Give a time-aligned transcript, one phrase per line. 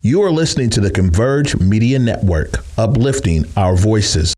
[0.00, 4.32] You are listening to the Converge Media Network, uplifting our voices.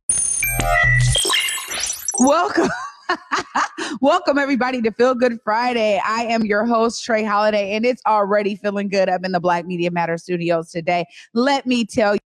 [2.18, 2.71] Welcome.
[4.00, 6.00] Welcome, everybody, to Feel Good Friday.
[6.02, 9.66] I am your host, Trey Holiday, and it's already feeling good up in the Black
[9.66, 11.04] Media Matter studios today.
[11.34, 12.20] Let me tell you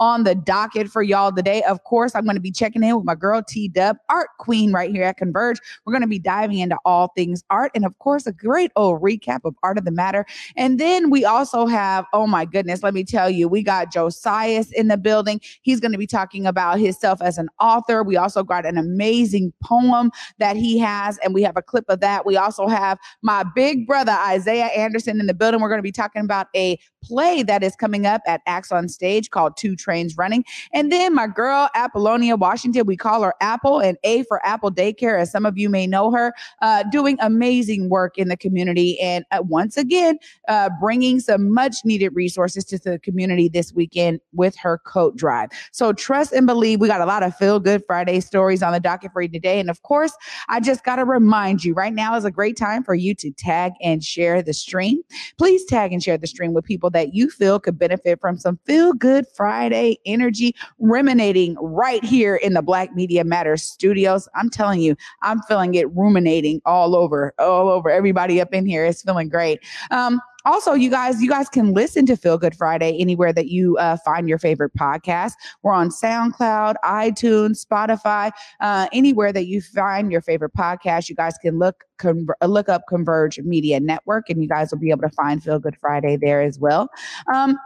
[0.00, 1.62] on the docket for y'all today.
[1.62, 4.72] Of course, I'm going to be checking in with my girl T Dub, art queen
[4.72, 5.58] right here at Converge.
[5.84, 9.02] We're going to be diving into all things art and, of course, a great old
[9.02, 10.26] recap of Art of the Matter.
[10.56, 14.72] And then we also have, oh my goodness, let me tell you, we got Josias
[14.72, 15.40] in the building.
[15.62, 18.02] He's going to be talking about himself as an author.
[18.02, 22.00] We also got an amazing poem that he has, and we have a clip of
[22.00, 22.26] that.
[22.26, 25.60] We also have my big brother, Isaiah Anderson, in the building.
[25.60, 28.88] We're going to be talking about a play that is coming up at Acts on
[28.88, 30.44] Stage called Two Trains Running.
[30.72, 35.20] And then my girl, Apollonia Washington, we call her Apple and A for Apple Daycare,
[35.20, 38.98] as some of you may know her, uh, doing amazing work in the community.
[39.00, 44.20] And uh, once again, uh, bringing some much needed resources to the community this weekend
[44.32, 45.50] with her coat drive.
[45.72, 46.80] So trust and believe.
[46.80, 49.60] We got a lot of feel good Friday stories on the docket for you today.
[49.60, 50.12] And of course,
[50.48, 53.30] I just got to remind you right now is a great time for you to
[53.30, 55.02] tag and share the stream.
[55.38, 58.58] Please tag and share the stream with people that you feel could benefit from some
[58.64, 64.28] feel good Friday energy ruminating right here in the Black Media Matters studios.
[64.34, 67.90] I'm telling you, I'm feeling it ruminating all over, all over.
[67.90, 69.60] Everybody up in here is feeling great.
[69.90, 73.76] Um, also you guys you guys can listen to feel good friday anywhere that you
[73.78, 75.32] uh, find your favorite podcast.
[75.62, 78.30] We're on soundcloud itunes spotify
[78.60, 81.08] uh, anywhere that you find your favorite podcast.
[81.08, 84.90] You guys can look con- look up converge media network and you guys will be
[84.90, 86.88] able to find feel good friday there as well.
[87.32, 87.58] Um,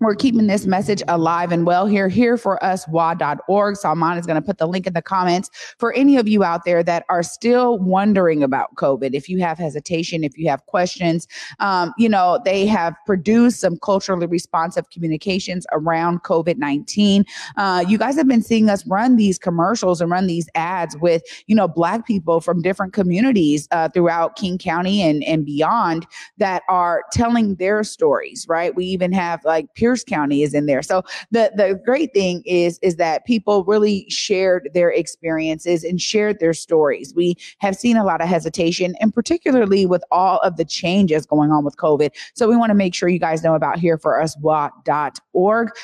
[0.00, 3.76] we're keeping this message alive and well here, here for us, wa.org.
[3.76, 6.64] Salman is going to put the link in the comments for any of you out
[6.64, 9.14] there that are still wondering about COVID.
[9.14, 11.28] If you have hesitation, if you have questions,
[11.60, 17.24] um, you know, they have produced some culturally responsive communications around COVID 19.
[17.56, 21.22] Uh, you guys have been seeing us run these commercials and run these ads with,
[21.46, 26.06] you know, Black people from different communities uh, throughout King County and, and beyond
[26.38, 28.74] that are telling their stories, right?
[28.74, 30.80] We even have like Pierce County is in there.
[30.80, 36.40] So the the great thing is is that people really shared their experiences and shared
[36.40, 37.12] their stories.
[37.14, 41.50] We have seen a lot of hesitation, and particularly with all of the changes going
[41.50, 42.12] on with COVID.
[42.32, 44.34] So we want to make sure you guys know about here for us.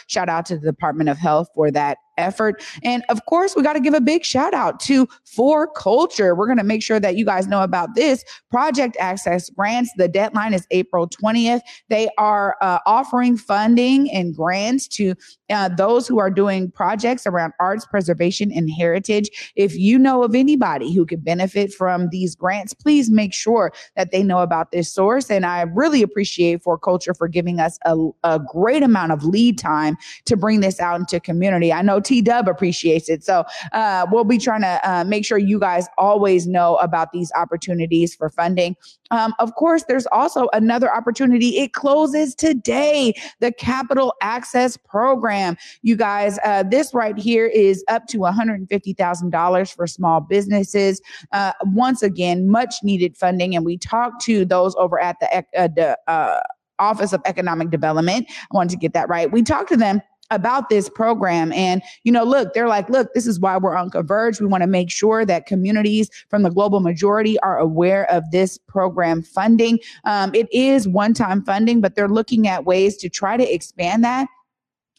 [0.06, 2.62] Shout out to the Department of Health for that effort.
[2.82, 5.06] And of course, we got to give a big shout out to
[5.36, 6.36] 4Culture.
[6.36, 9.90] We're going to make sure that you guys know about this project access grants.
[9.96, 11.60] The deadline is April 20th.
[11.88, 15.14] They are uh, offering funding and grants to
[15.50, 19.52] uh, those who are doing projects around arts preservation and heritage.
[19.56, 24.12] If you know of anybody who could benefit from these grants, please make sure that
[24.12, 25.30] they know about this source.
[25.30, 29.96] And I really appreciate 4Culture for giving us a, a great amount of lead time
[30.26, 31.72] to bring this out into community.
[31.72, 33.24] I know T Dub appreciates it.
[33.24, 37.32] So uh, we'll be trying to uh, make sure you guys always know about these
[37.34, 38.76] opportunities for funding.
[39.10, 41.58] Um, of course, there's also another opportunity.
[41.58, 45.39] It closes today, the Capital Access Program.
[45.82, 51.00] You guys, uh, this right here is up to $150,000 for small businesses.
[51.32, 53.56] Uh, once again, much needed funding.
[53.56, 56.40] And we talked to those over at the, uh, the uh,
[56.78, 58.26] Office of Economic Development.
[58.28, 59.30] I wanted to get that right.
[59.30, 60.00] We talked to them
[60.30, 61.52] about this program.
[61.52, 64.40] And, you know, look, they're like, look, this is why we're on Converge.
[64.40, 68.58] We want to make sure that communities from the global majority are aware of this
[68.68, 69.80] program funding.
[70.04, 74.04] Um, it is one time funding, but they're looking at ways to try to expand
[74.04, 74.28] that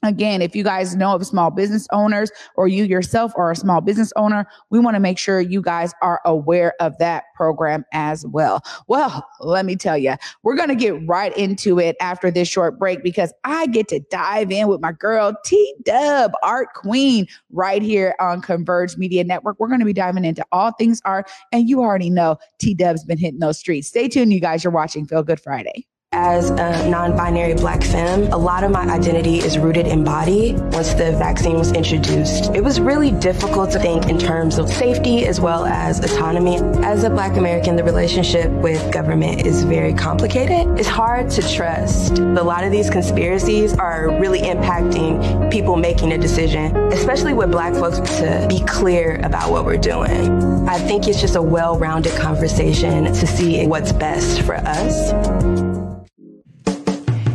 [0.04, 3.82] Again, if you guys know of small business owners or you yourself are a small
[3.82, 8.26] business owner, we want to make sure you guys are aware of that program as
[8.26, 8.64] well.
[8.88, 12.80] Well, let me tell you, we're going to get right into it after this short
[12.80, 17.84] break because I get to dive in with my girl T Dub, Art Queen, right
[17.84, 19.60] here on Converge Media Network.
[19.60, 23.04] We're going to be diving into all things art, and you already know T Dub's
[23.04, 23.88] been hitting those streets.
[23.88, 24.64] Stay tuned, you guys.
[24.64, 25.86] You're watching Feel Good Friday.
[26.14, 30.56] As a non binary black femme, a lot of my identity is rooted in body.
[30.74, 35.26] Once the vaccine was introduced, it was really difficult to think in terms of safety
[35.26, 36.58] as well as autonomy.
[36.84, 40.68] As a black American, the relationship with government is very complicated.
[40.78, 42.20] It's hard to trust.
[42.20, 47.74] A lot of these conspiracies are really impacting people making a decision, especially with black
[47.74, 50.68] folks, to be clear about what we're doing.
[50.68, 55.71] I think it's just a well rounded conversation to see what's best for us.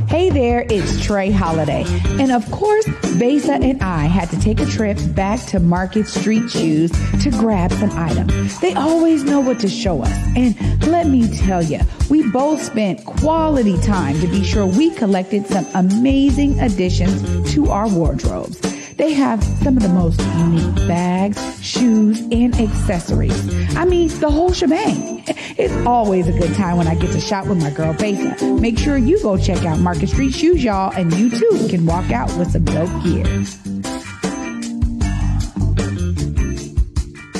[0.08, 1.84] Hey there, it's Trey Holiday.
[2.20, 2.86] And of course,
[3.18, 6.92] Besa and I had to take a trip back to Market Street Shoes
[7.24, 8.58] to grab some items.
[8.60, 10.12] They always know what to show us.
[10.36, 15.44] And let me tell you, we both spent quality time to be sure we collected
[15.48, 18.60] some amazing additions to our wardrobes.
[18.96, 23.76] They have some of the most unique bags, shoes, and accessories.
[23.76, 25.22] I mean, the whole shebang.
[25.58, 28.44] It's always a good time when I get to shop with my girl Besa.
[28.60, 32.10] Make sure you go check out Market Street Shoes, y'all, and you too can walk
[32.10, 33.24] out with some dope gear.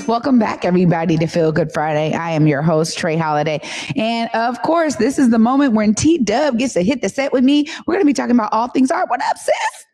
[0.06, 2.14] Welcome back, everybody, to Feel Good Friday.
[2.14, 3.60] I am your host, Trey Holiday.
[3.96, 7.32] And of course, this is the moment when T Dub gets to hit the set
[7.32, 7.66] with me.
[7.86, 9.10] We're going to be talking about all things art.
[9.10, 9.85] What up, sis?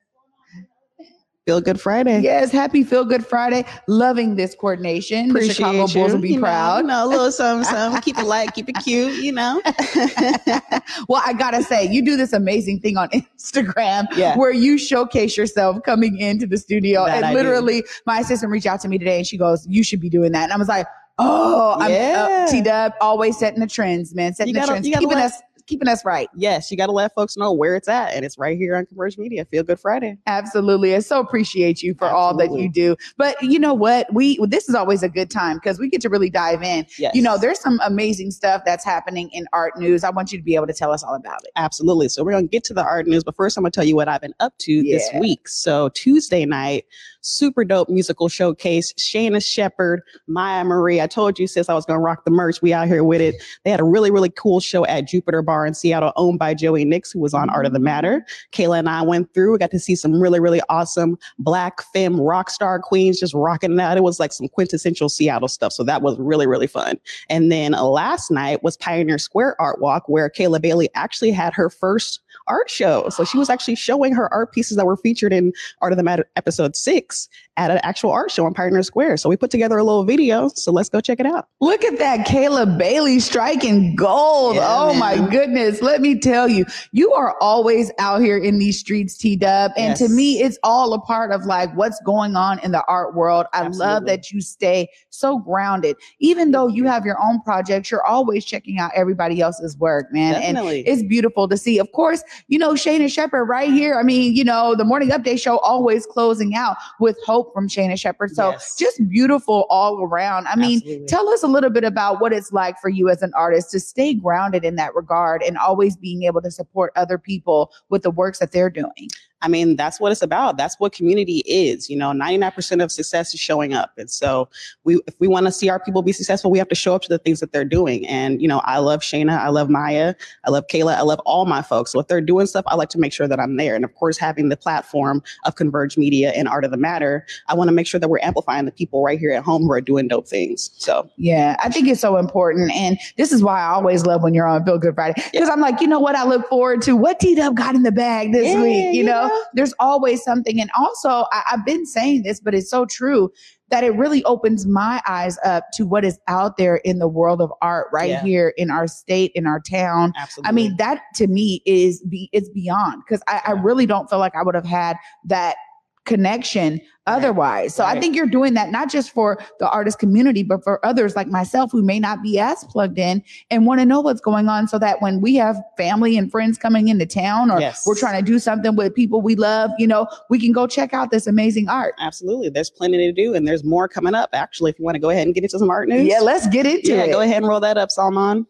[1.46, 2.20] Feel Good Friday.
[2.20, 3.64] Yes, happy Feel Good Friday.
[3.88, 5.30] Loving this coordination.
[5.30, 5.94] Appreciate the Chicago you.
[5.94, 6.76] Bulls will be You know, proud.
[6.82, 8.00] You know, a little something, something.
[8.00, 9.60] keep it light, keep it cute, you know.
[11.08, 14.36] well, I gotta say, you do this amazing thing on Instagram Yeah.
[14.36, 17.06] where you showcase yourself coming into the studio.
[17.06, 17.38] That and I do.
[17.38, 20.30] literally, my assistant reached out to me today and she goes, You should be doing
[20.32, 20.44] that.
[20.44, 20.86] And I was like,
[21.18, 22.46] Oh, I'm Yeah.
[22.48, 24.32] uh, T Dub, always setting the trends, man.
[24.32, 26.28] Setting You the gotta- trends, keeping let- us keeping us right.
[26.34, 28.86] yes, you got to let folks know where it's at, and it's right here on
[28.86, 29.44] Converge Media.
[29.44, 30.18] Feel Good Friday.
[30.26, 30.94] Absolutely.
[30.94, 32.96] I so appreciate you for all that you do.
[33.16, 34.12] But you know what?
[34.12, 36.86] We this is always a good time because we get to really dive in.
[36.98, 37.14] Yes.
[37.14, 40.04] You know, there's some amazing stuff that's happening in art news.
[40.04, 41.50] I want you to be able to tell us all about it.
[41.56, 42.08] Absolutely.
[42.08, 43.86] So we're going to get to the art news, but first I'm going to tell
[43.86, 45.48] you what I've been up to this week.
[45.48, 46.84] So Tuesday night,
[47.22, 48.92] super dope musical showcase.
[48.94, 51.00] Shaina Shepherd, Maya Marie.
[51.00, 52.60] I told you, sis, I was going to rock the merch.
[52.60, 53.42] We out here with it.
[53.64, 56.84] They had a really, really cool show at Jupiter Bar in Seattle, owned by Joey
[56.84, 58.24] Nix, who was on Art of the Matter.
[58.52, 59.52] Kayla and I went through.
[59.52, 63.78] We got to see some really, really awesome black femme rock star queens just rocking
[63.80, 63.96] out.
[63.96, 65.72] It was like some quintessential Seattle stuff.
[65.72, 66.98] So that was really, really fun.
[67.28, 71.70] And then last night was Pioneer Square Art Walk, where Kayla Bailey actually had her
[71.70, 72.20] first
[72.52, 73.08] art show.
[73.08, 76.04] So she was actually showing her art pieces that were featured in Art of the
[76.04, 79.16] Matter episode six at an actual art show in Pioneer Square.
[79.16, 80.48] So we put together a little video.
[80.48, 81.48] So let's go check it out.
[81.60, 84.56] Look at that Kayla Bailey striking gold.
[84.56, 85.80] Oh yeah, oh my goodness.
[85.80, 89.72] Let me tell you, you are always out here in these streets, T Dub.
[89.76, 93.14] And to me, it's all a part of like what's going on in the art
[93.14, 93.46] world.
[93.52, 95.96] I love that you stay so grounded.
[96.20, 100.34] Even though you have your own projects, you're always checking out everybody else's work, man.
[100.34, 100.80] And Definitely.
[100.86, 101.78] it's beautiful to see.
[101.78, 103.98] Of course, you know, Shaina Shepherd right here.
[103.98, 107.98] I mean, you know, the morning update show always closing out with hope from Shaina
[107.98, 108.30] Shepherd.
[108.32, 108.76] So Yes.
[108.76, 110.46] just beautiful all around.
[110.48, 111.06] I mean, Absolutely.
[111.06, 113.80] tell us a little bit about what it's like for you as an artist to
[113.80, 118.10] stay grounded in that regard and always being able to support other people with the
[118.10, 119.08] works that they're doing.
[119.42, 120.56] I mean, that's what it's about.
[120.56, 121.90] That's what community is.
[121.90, 123.90] You know, 99% of success is showing up.
[123.98, 124.48] And so
[124.84, 127.02] we if we want to see our people be successful, we have to show up
[127.02, 128.06] to the things that they're doing.
[128.06, 131.44] And, you know, I love Shaina, I love Maya, I love Kayla, I love all
[131.44, 131.92] my folks.
[131.92, 133.74] So if they're doing stuff, I like to make sure that I'm there.
[133.74, 137.54] And of course, having the platform of Converge Media and Art of the Matter, I
[137.54, 139.80] want to make sure that we're amplifying the people right here at home who are
[139.80, 140.70] doing dope things.
[140.78, 142.72] So Yeah, I think it's so important.
[142.72, 145.22] And this is why I always love when you're on Feel Good Friday.
[145.32, 146.14] Because I'm like, you know what?
[146.14, 148.94] I look forward to what T Dub got in the bag this Yeah, week.
[148.94, 149.31] You know, know?
[149.54, 150.60] There's always something.
[150.60, 153.30] And also, I, I've been saying this, but it's so true
[153.70, 157.40] that it really opens my eyes up to what is out there in the world
[157.40, 158.22] of art right Yeah.
[158.22, 160.12] here in our state, in our town.
[160.18, 160.48] absolutely.
[160.48, 164.18] I mean, that to me is be it's beyond because I, I really don't feel
[164.18, 164.96] like I would have had
[165.26, 165.56] that
[166.04, 167.14] connection Right.
[167.16, 167.74] otherwise.
[167.74, 171.16] So I think you're doing that not just for the artist community, but for others
[171.16, 174.48] like myself who may not be as plugged in and want to know what's going
[174.48, 177.84] on so that when we have family and friends coming into town or Yes.
[177.88, 180.94] we're trying to do something with people we love, you know, we can go check
[180.94, 181.94] out this amazing art.
[181.98, 182.50] Absolutely.
[182.50, 184.30] There's plenty to do and there's more coming up.
[184.32, 186.06] Actually, if you want to go ahead and get into some art news.
[186.06, 187.10] Yeah, let's get into yeah, it.
[187.10, 188.46] go ahead and roll that up, Salman.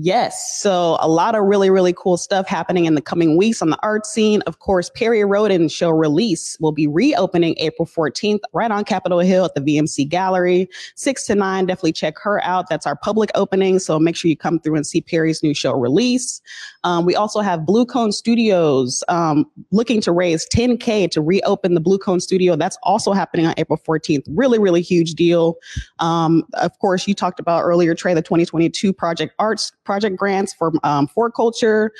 [0.00, 3.70] Yes, so a lot of really, really cool stuff happening in the coming weeks on
[3.70, 4.42] the art scene.
[4.42, 9.46] Of course, Perry Roden show release will be reopening April 14th right on Capitol Hill
[9.46, 10.68] at the VMC Gallery.
[10.94, 12.68] Six to nine, definitely check her out.
[12.68, 15.72] That's our public opening, so make sure you come through and see Perry's new show
[15.72, 16.40] release.
[16.84, 21.80] Um, we also have Blue Cone Studios um, looking to raise 10K to reopen the
[21.80, 22.56] Blue Cone Studio.
[22.56, 24.24] That's also happening on April 14th.
[24.28, 25.56] Really, really huge deal.
[25.98, 30.72] Um, of course, you talked about earlier, Trey, the 2022 Project Arts project grants for
[30.84, 31.90] um, 4Culture.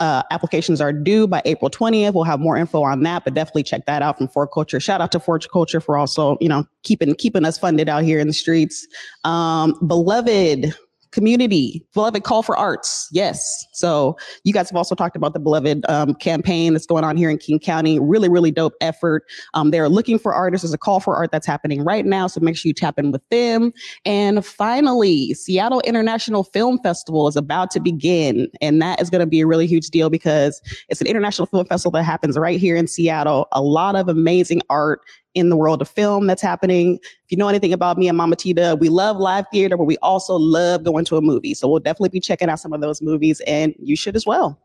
[0.00, 2.14] Uh, applications are due by April 20th.
[2.14, 4.82] We'll have more info on that, but definitely check that out from 4Culture.
[4.82, 8.26] Shout out to 4Culture for also, you know, keeping keeping us funded out here in
[8.26, 8.86] the streets.
[9.22, 10.74] Um, beloved
[11.14, 13.08] community, beloved call for arts.
[13.12, 13.64] Yes.
[13.72, 17.30] So you guys have also talked about the beloved um, campaign that's going on here
[17.30, 18.00] in King County.
[18.00, 19.24] Really, really dope effort.
[19.54, 20.64] Um, they're looking for artists.
[20.64, 22.26] There's a call for art that's happening right now.
[22.26, 23.72] So make sure you tap in with them.
[24.04, 28.48] And finally, Seattle International Film Festival is about to begin.
[28.60, 31.64] And that is going to be a really huge deal because it's an international film
[31.66, 33.46] festival that happens right here in Seattle.
[33.52, 35.00] A lot of amazing art
[35.34, 36.98] in the world of film that's happening.
[37.02, 39.96] If you know anything about me and Mama Tita, we love live theater, but we
[39.98, 41.54] also love going to a movie.
[41.54, 44.60] So we'll definitely be checking out some of those movies, and you should as well.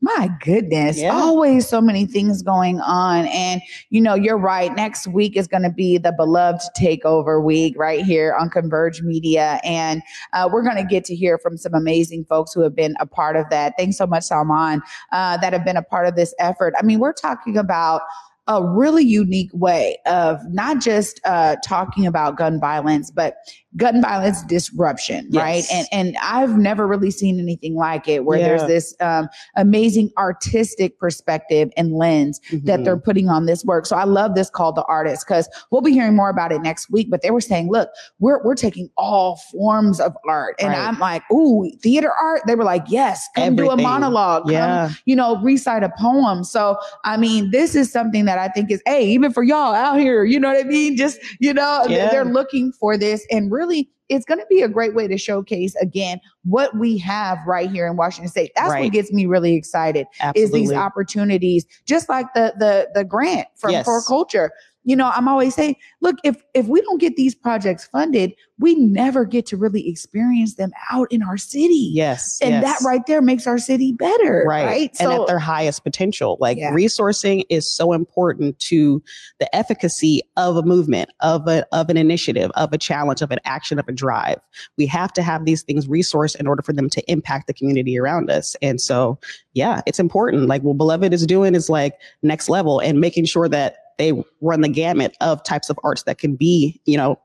[0.00, 1.14] My goodness, yeah.
[1.14, 3.26] always so many things going on.
[3.26, 4.74] And, you know, you're right.
[4.74, 9.60] Next week is going to be the beloved takeover week right here on Converge Media.
[9.64, 10.02] And
[10.32, 13.06] uh, we're going to get to hear from some amazing folks who have been a
[13.06, 13.74] part of that.
[13.78, 16.74] Thanks so much, Salman, uh, that have been a part of this effort.
[16.78, 18.02] I mean, we're talking about
[18.46, 23.36] a really unique way of not just uh, talking about gun violence, but
[23.76, 25.42] gun violence disruption, yes.
[25.42, 25.64] right?
[25.72, 28.48] And and I've never really seen anything like it, where yeah.
[28.48, 32.66] there's this um, amazing artistic perspective and lens mm-hmm.
[32.66, 33.86] that they're putting on this work.
[33.86, 36.90] So I love this call to artists because we'll be hearing more about it next
[36.90, 37.08] week.
[37.10, 40.78] But they were saying, look, we're we're taking all forms of art, and right.
[40.78, 42.42] I'm like, ooh, theater art.
[42.46, 43.64] They were like, yes, come Everything.
[43.64, 46.44] do a monologue, yeah, come, you know, recite a poem.
[46.44, 49.98] So I mean, this is something that I think is, hey, even for y'all out
[49.98, 50.96] here, you know what I mean?
[50.96, 52.10] Just you know, yeah.
[52.10, 55.16] they're looking for this and really really it's going to be a great way to
[55.16, 58.52] showcase again what we have right here in Washington State.
[58.54, 58.84] That's right.
[58.84, 60.42] what gets me really excited Absolutely.
[60.42, 63.88] is these opportunities, just like the the the grant from yes.
[63.88, 64.50] 4Culture
[64.84, 68.74] you know, I'm always saying, look, if if we don't get these projects funded, we
[68.76, 71.90] never get to really experience them out in our city.
[71.92, 72.38] Yes.
[72.40, 72.62] And yes.
[72.62, 74.44] that right there makes our city better.
[74.46, 74.64] Right.
[74.64, 74.90] right?
[75.00, 76.36] And so, at their highest potential.
[76.40, 76.70] Like yeah.
[76.70, 79.02] resourcing is so important to
[79.40, 83.40] the efficacy of a movement, of a of an initiative, of a challenge, of an
[83.44, 84.38] action, of a drive.
[84.76, 87.98] We have to have these things resourced in order for them to impact the community
[87.98, 88.54] around us.
[88.60, 89.18] And so
[89.54, 90.46] yeah, it's important.
[90.46, 94.60] Like what Beloved is doing is like next level and making sure that they run
[94.60, 97.18] the gamut of types of arts that can be, you know,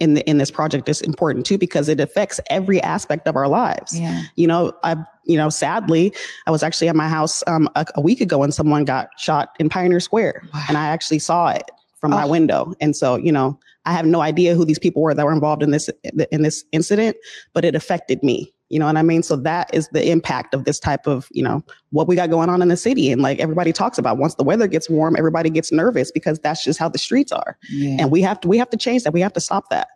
[0.00, 3.48] in the in this project is important too because it affects every aspect of our
[3.48, 3.98] lives.
[3.98, 4.22] Yeah.
[4.36, 6.12] You know, I you know, sadly,
[6.46, 9.50] I was actually at my house um, a, a, week ago and someone got shot
[9.58, 10.64] in Pioneer Square, wow.
[10.68, 11.70] and I actually saw it
[12.00, 12.16] from oh.
[12.16, 12.74] my window.
[12.80, 15.62] And so, you know, I have no idea who these people were that were involved
[15.62, 15.90] in this
[16.30, 17.16] in this incident,
[17.52, 18.52] but it affected me.
[18.68, 19.22] You know what I mean?
[19.22, 22.48] So that is the impact of this type of, you know, what we got going
[22.48, 23.10] on in the city.
[23.10, 26.62] And like everybody talks about once the weather gets warm, everybody gets nervous because that's
[26.62, 27.56] just how the streets are.
[27.70, 27.96] Yeah.
[28.00, 29.12] And we have to we have to change that.
[29.12, 29.88] We have to stop that.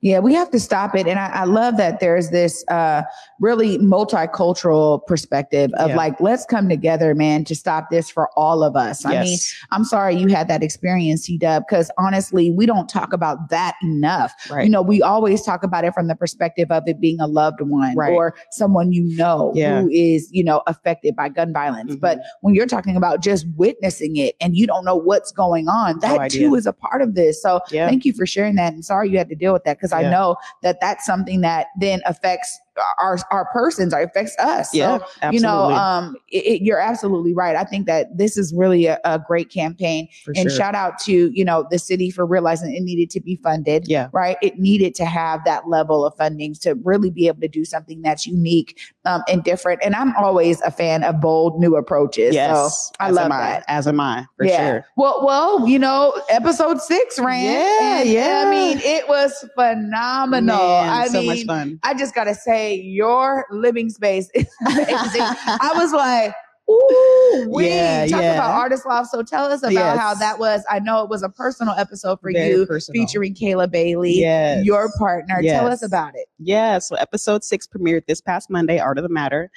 [0.00, 1.06] Yeah, we have to stop it.
[1.06, 3.02] And I, I love that there's this uh,
[3.40, 5.96] really multicultural perspective of yeah.
[5.96, 9.04] like, let's come together, man, to stop this for all of us.
[9.04, 9.14] Yes.
[9.14, 9.38] I mean,
[9.72, 13.76] I'm sorry you had that experience, T Dub, because honestly, we don't talk about that
[13.82, 14.32] enough.
[14.50, 14.64] Right.
[14.64, 17.60] You know, we always talk about it from the perspective of it being a loved
[17.60, 18.12] one right.
[18.12, 19.80] or someone you know yeah.
[19.80, 21.92] who is, you know, affected by gun violence.
[21.92, 22.00] Mm-hmm.
[22.00, 25.98] But when you're talking about just witnessing it and you don't know what's going on,
[26.00, 27.40] that no too is a part of this.
[27.40, 27.88] So yeah.
[27.88, 28.72] thank you for sharing that.
[28.74, 31.66] And sorry you had to deal with that because I know that that's something that
[31.78, 32.58] then affects
[32.98, 34.74] our our persons or affects us.
[34.74, 35.36] Yeah, so, absolutely.
[35.36, 37.56] you know, um, it, it, you're absolutely right.
[37.56, 40.58] I think that this is really a, a great campaign, for and sure.
[40.58, 43.86] shout out to you know the city for realizing it needed to be funded.
[43.86, 44.36] Yeah, right.
[44.42, 48.02] It needed to have that level of funding to really be able to do something
[48.02, 49.80] that's unique um, and different.
[49.84, 52.34] And I'm always a fan of bold new approaches.
[52.34, 53.64] Yes, so I love that.
[53.68, 54.70] As am I, for yeah.
[54.70, 54.86] sure.
[54.96, 57.44] Well, well, you know, episode six ran.
[57.44, 58.44] Yeah, yeah.
[58.46, 60.56] I mean, it was phenomenal.
[60.56, 61.80] Man, I so mean, much fun.
[61.82, 64.90] I just gotta say your living space is amazing.
[65.20, 66.34] I was like,
[66.70, 68.34] Ooh, we yeah, talk yeah.
[68.34, 69.06] about artist love.
[69.06, 69.98] So tell us about yes.
[69.98, 70.64] how that was.
[70.70, 73.02] I know it was a personal episode for Very you, personal.
[73.02, 74.64] featuring Kayla Bailey, yes.
[74.64, 75.42] your partner.
[75.42, 75.60] Yes.
[75.60, 76.26] Tell us about it.
[76.38, 79.50] Yeah, so episode six premiered this past Monday, Art of the Matter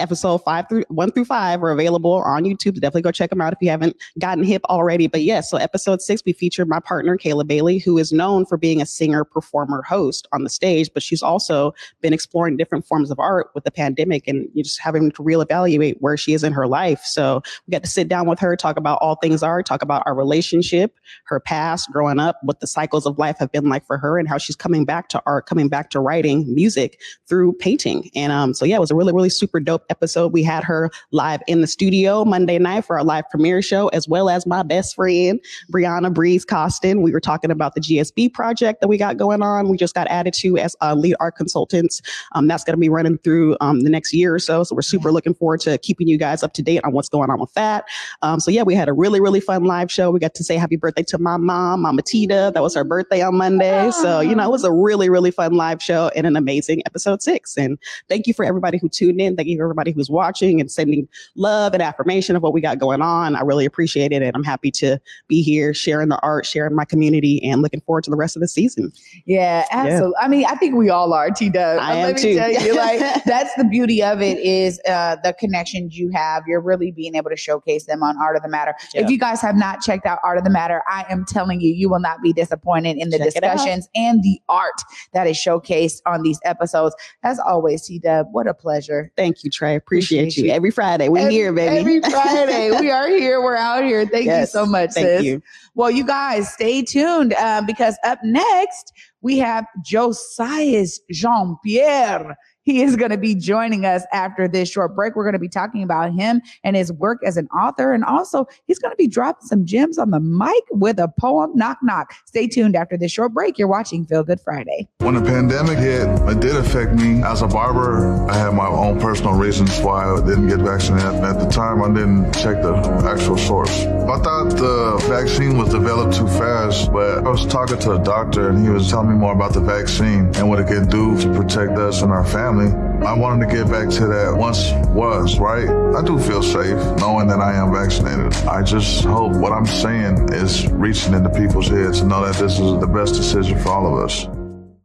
[0.00, 2.74] episode five through one through five are available on YouTube.
[2.74, 5.06] Definitely go check them out if you haven't gotten hip already.
[5.06, 8.46] But yes, yeah, so episode six, we featured my partner, Kayla Bailey, who is known
[8.46, 12.86] for being a singer, performer, host on the stage, but she's also been exploring different
[12.86, 16.44] forms of art with the pandemic and you just having to reevaluate where she is
[16.44, 17.00] in her life.
[17.04, 20.02] So we got to sit down with her, talk about all things art, talk about
[20.06, 23.98] our relationship, her past, growing up, what the cycles of life have been like for
[23.98, 28.10] her, and how she's coming back to art, coming back to writing music through painting.
[28.14, 30.32] And um, so yeah, it was a really, really super dope episode.
[30.32, 34.08] We had her live in the studio Monday night for our live premiere show, as
[34.08, 35.40] well as my best friend,
[35.72, 37.02] Brianna Breeze Costin.
[37.02, 39.68] We were talking about the GSB project that we got going on.
[39.68, 42.00] We just got added to as uh, lead art consultants.
[42.32, 44.64] Um, that's going to be running through um, the next year or so.
[44.64, 47.30] So we're super looking forward to keeping you guys up to date on what's going
[47.30, 47.84] on with that.
[48.22, 50.10] Um, so yeah, we had a really, really fun live show.
[50.10, 52.50] We got to say happy birthday to my mom, Mama Tita.
[52.54, 53.90] That was her birthday on Monday.
[53.90, 57.22] So, you know, it was a really, really fun live show and an amazing episode
[57.22, 57.56] six.
[57.56, 57.78] And
[58.08, 59.36] thank you for everybody who tuned in.
[59.36, 62.78] Thank you for everybody who's watching and sending love and affirmation of what we got
[62.78, 63.36] going on.
[63.36, 64.22] I really appreciate it.
[64.22, 68.04] And I'm happy to be here sharing the art, sharing my community, and looking forward
[68.04, 68.92] to the rest of the season.
[69.26, 70.14] Yeah, absolutely.
[70.18, 70.24] Yeah.
[70.24, 71.78] I mean, I think we all are, T Dub.
[71.80, 72.30] I am too.
[72.30, 76.42] You, like that's the beauty of it is uh, the connections you have.
[76.46, 78.74] You're really being able to showcase them on Art of the Matter.
[78.92, 79.02] Yeah.
[79.02, 81.72] If you guys have not checked out Art of the Matter, I am telling you,
[81.72, 86.00] you will not be disappointed in the Check discussions and the art that is showcased
[86.06, 86.94] on these episodes.
[87.22, 89.12] As always, T Dub, what a pleasure.
[89.16, 89.76] Thank you, Trey.
[89.76, 90.52] Appreciate, Appreciate you.
[90.52, 91.76] Every Friday, we're every, here, baby.
[91.76, 93.42] Every Friday, we are here.
[93.42, 94.06] We're out here.
[94.06, 95.22] Thank yes, you so much, thank sis.
[95.22, 95.42] You.
[95.74, 102.38] Well, you guys stay tuned uh, because up next we have Josias Jean Pierre.
[102.62, 105.16] He is going to be joining us after this short break.
[105.16, 107.92] We're going to be talking about him and his work as an author.
[107.92, 111.52] And also, he's going to be dropping some gems on the mic with a poem,
[111.54, 112.14] Knock Knock.
[112.26, 113.58] Stay tuned after this short break.
[113.58, 114.88] You're watching Feel Good Friday.
[114.98, 117.22] When the pandemic hit, it did affect me.
[117.22, 121.24] As a barber, I had my own personal reasons why I didn't get vaccinated.
[121.24, 122.74] At the time, I didn't check the
[123.04, 123.84] actual source.
[124.10, 128.48] I thought the vaccine was developed too fast, but I was talking to a doctor
[128.48, 131.32] and he was telling me more about the vaccine and what it can do to
[131.32, 132.72] protect us and our family.
[133.06, 135.68] I wanted to get back to that once was, right?
[135.94, 138.34] I do feel safe knowing that I am vaccinated.
[138.48, 142.58] I just hope what I'm saying is reaching into people's heads and know that this
[142.58, 144.39] is the best decision for all of us.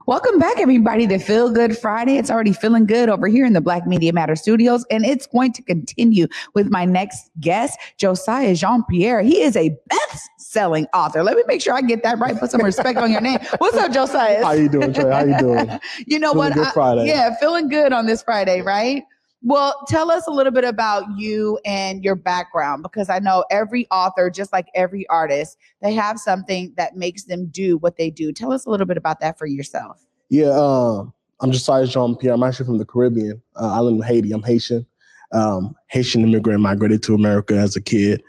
[0.07, 2.17] Welcome back, everybody, to Feel Good Friday.
[2.17, 5.51] It's already feeling good over here in the Black Media Matter studios, and it's going
[5.53, 9.23] to continue with my next guest, Josiah Jean Pierre.
[9.23, 11.23] He is a best selling author.
[11.23, 12.37] Let me make sure I get that right.
[12.37, 13.39] Put some respect on your name.
[13.57, 14.45] What's up, Josiah?
[14.45, 15.11] How you doing, Trey?
[15.11, 15.79] How you doing?
[16.05, 16.77] you know feeling what?
[16.77, 19.05] I, yeah, feeling good on this Friday, right?
[19.47, 23.85] Well, tell us a little bit about you and your background because I know every
[23.91, 28.31] author, just like every artist, they have something that makes them do what they do.
[28.31, 30.03] Tell us a little bit about that for yourself.
[30.29, 31.05] Yeah, uh,
[31.41, 32.33] I'm Josiah Jean Pierre.
[32.33, 34.31] I'm actually from the Caribbean, uh, island of Haiti.
[34.31, 34.83] I'm Haitian.
[35.35, 38.23] Um, Haitian immigrant, migrated to America as a kid.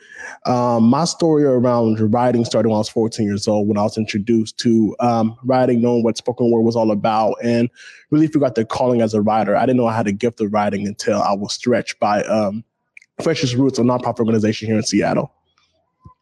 [0.45, 3.97] Um, my story around writing started when I was 14 years old, when I was
[3.97, 7.71] introduced to um, writing, knowing what spoken word was all about, and
[8.11, 9.57] really forgot the calling as a writer.
[9.57, 12.65] I didn't know I had a gift of writing until I was stretched by um,
[13.19, 15.33] Roots, a nonprofit organization here in Seattle.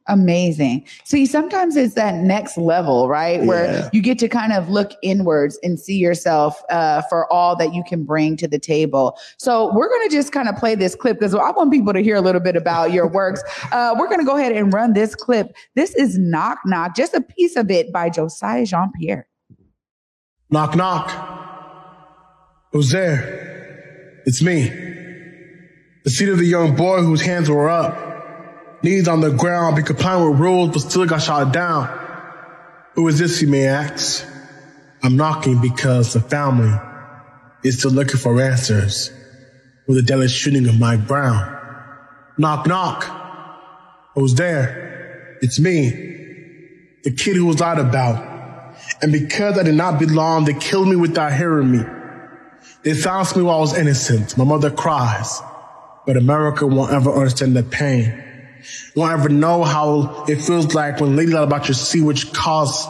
[0.07, 0.87] Amazing.
[1.05, 3.41] See, sometimes it's that next level, right?
[3.41, 3.47] Yeah.
[3.47, 7.73] Where you get to kind of look inwards and see yourself uh, for all that
[7.73, 9.19] you can bring to the table.
[9.39, 12.01] So we're going to just kind of play this clip because I want people to
[12.01, 13.43] hear a little bit about your works.
[13.73, 15.57] Uh, we're going to go ahead and run this clip.
[15.75, 19.27] This is Knock Knock, just a piece of it by Josiah Jean Pierre.
[20.51, 21.11] Knock Knock.
[22.73, 24.23] Who's there?
[24.27, 24.69] It's me.
[26.05, 28.14] The seat of the young boy whose hands were up
[28.85, 31.89] Knees on the ground, be complying with rules, but still got shot down.
[32.93, 34.23] Who is this, you may ask?
[35.03, 36.71] I'm knocking because the family
[37.63, 39.11] is still looking for answers
[39.87, 41.59] for the deadly shooting of Mike Brown.
[42.37, 43.05] Knock, knock.
[44.17, 45.39] Who's there?
[45.41, 45.89] It's me,
[47.05, 48.77] the kid who was lied about.
[49.01, 51.85] And because I did not belong, they killed me without hearing me.
[52.83, 54.37] They silenced me while I was innocent.
[54.37, 55.41] My mother cries,
[56.05, 58.24] but America won't ever understand the pain
[58.95, 62.89] won't ever know how it feels like when Lady your see which caused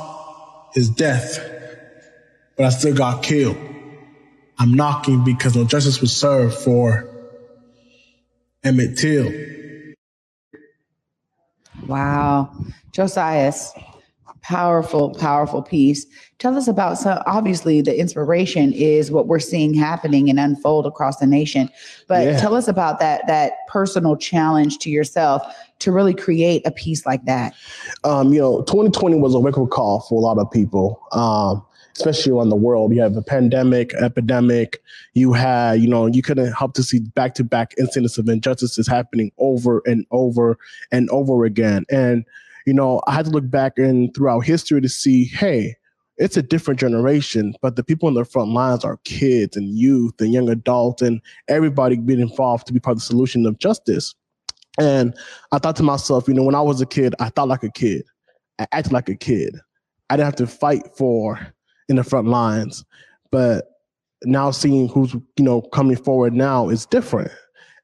[0.72, 1.38] his death.
[2.56, 3.56] But I still got killed.
[4.58, 7.08] I'm knocking because no justice was served for
[8.62, 9.32] Emmett Till.
[11.86, 12.54] Wow.
[12.92, 13.72] Josias,
[14.44, 16.06] powerful, powerful piece.
[16.38, 21.16] Tell us about so obviously the inspiration is what we're seeing happening and unfold across
[21.16, 21.70] the nation.
[22.06, 22.38] But yeah.
[22.38, 25.42] tell us about that that personal challenge to yourself
[25.80, 27.54] to really create a piece like that.
[28.04, 31.02] Um, you know, 2020 was a wake up call for a lot of people.
[31.12, 31.64] Um,
[31.96, 32.92] especially around the world.
[32.92, 34.82] You have a pandemic, epidemic.
[35.12, 38.88] You had, you know, you couldn't help to see back to back incidents of injustices
[38.88, 40.58] happening over and over
[40.90, 41.84] and over again.
[41.88, 42.24] And,
[42.66, 45.76] you know, I had to look back and throughout history to see, hey,
[46.16, 50.14] it's a different generation, but the people in the front lines are kids and youth
[50.20, 54.14] and young adults and everybody being involved to be part of the solution of justice.
[54.78, 55.14] And
[55.52, 57.70] I thought to myself, you know, when I was a kid, I thought like a
[57.70, 58.04] kid.
[58.58, 59.56] I acted like a kid.
[60.08, 61.54] I didn't have to fight for
[61.88, 62.84] in the front lines.
[63.30, 63.70] But
[64.22, 67.32] now seeing who's, you know, coming forward now is different.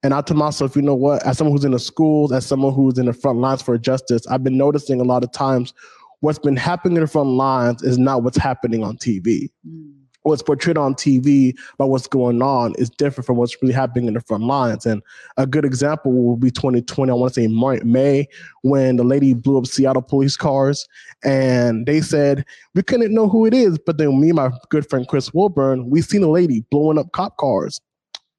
[0.02, 2.72] And I told myself, you know what, as someone who's in the schools, as someone
[2.72, 5.74] who's in the front lines for justice, I've been noticing a lot of times
[6.20, 9.50] what's been happening in the front lines is not what's happening on TV.
[9.68, 9.92] Mm.
[10.22, 14.14] What's portrayed on TV about what's going on is different from what's really happening in
[14.14, 14.84] the front lines.
[14.84, 15.02] And
[15.38, 17.10] a good example will be 2020.
[17.10, 18.28] I want to say May,
[18.60, 20.86] when the lady blew up Seattle police cars,
[21.24, 23.78] and they said we couldn't know who it is.
[23.78, 27.12] But then me and my good friend Chris Wilburn, we seen a lady blowing up
[27.12, 27.80] cop cars,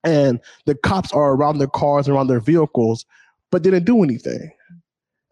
[0.04, 3.06] and the cops are around their cars, around their vehicles,
[3.50, 4.50] but didn't do anything.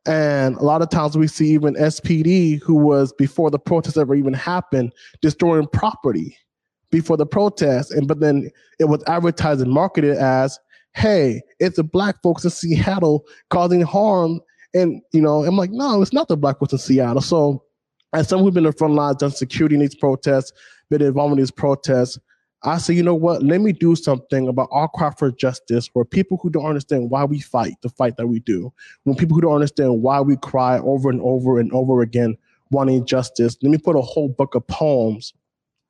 [0.06, 4.14] And a lot of times we see even SPD, who was before the protest ever
[4.14, 6.36] even happened, destroying property
[6.90, 7.90] before the protest.
[7.90, 10.58] And but then it was advertised and marketed as,
[10.94, 14.40] hey, it's the black folks in Seattle causing harm.
[14.74, 17.22] And you know, I'm like, no, it's not the black folks in Seattle.
[17.22, 17.62] So
[18.12, 20.52] as someone who's been in the front lines, done security in these protests,
[20.88, 22.18] been involved in these protests,
[22.62, 23.42] I say, you know what?
[23.42, 27.24] Let me do something about our cry for justice for people who don't understand why
[27.24, 28.72] we fight the fight that we do.
[29.04, 32.36] When people who don't understand why we cry over and over and over again
[32.70, 35.32] wanting justice, let me put a whole book of poems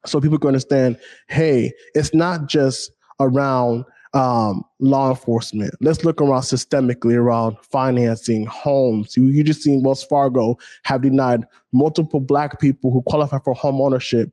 [0.07, 0.97] so people can understand
[1.29, 5.75] hey, it's not just around um, law enforcement.
[5.81, 9.17] Let's look around systemically around financing, homes.
[9.17, 13.81] You, you just seen Wells Fargo have denied multiple black people who qualify for home
[13.81, 14.33] ownership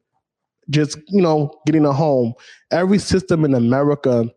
[0.70, 2.34] just you know getting a home.
[2.72, 4.30] Every system in america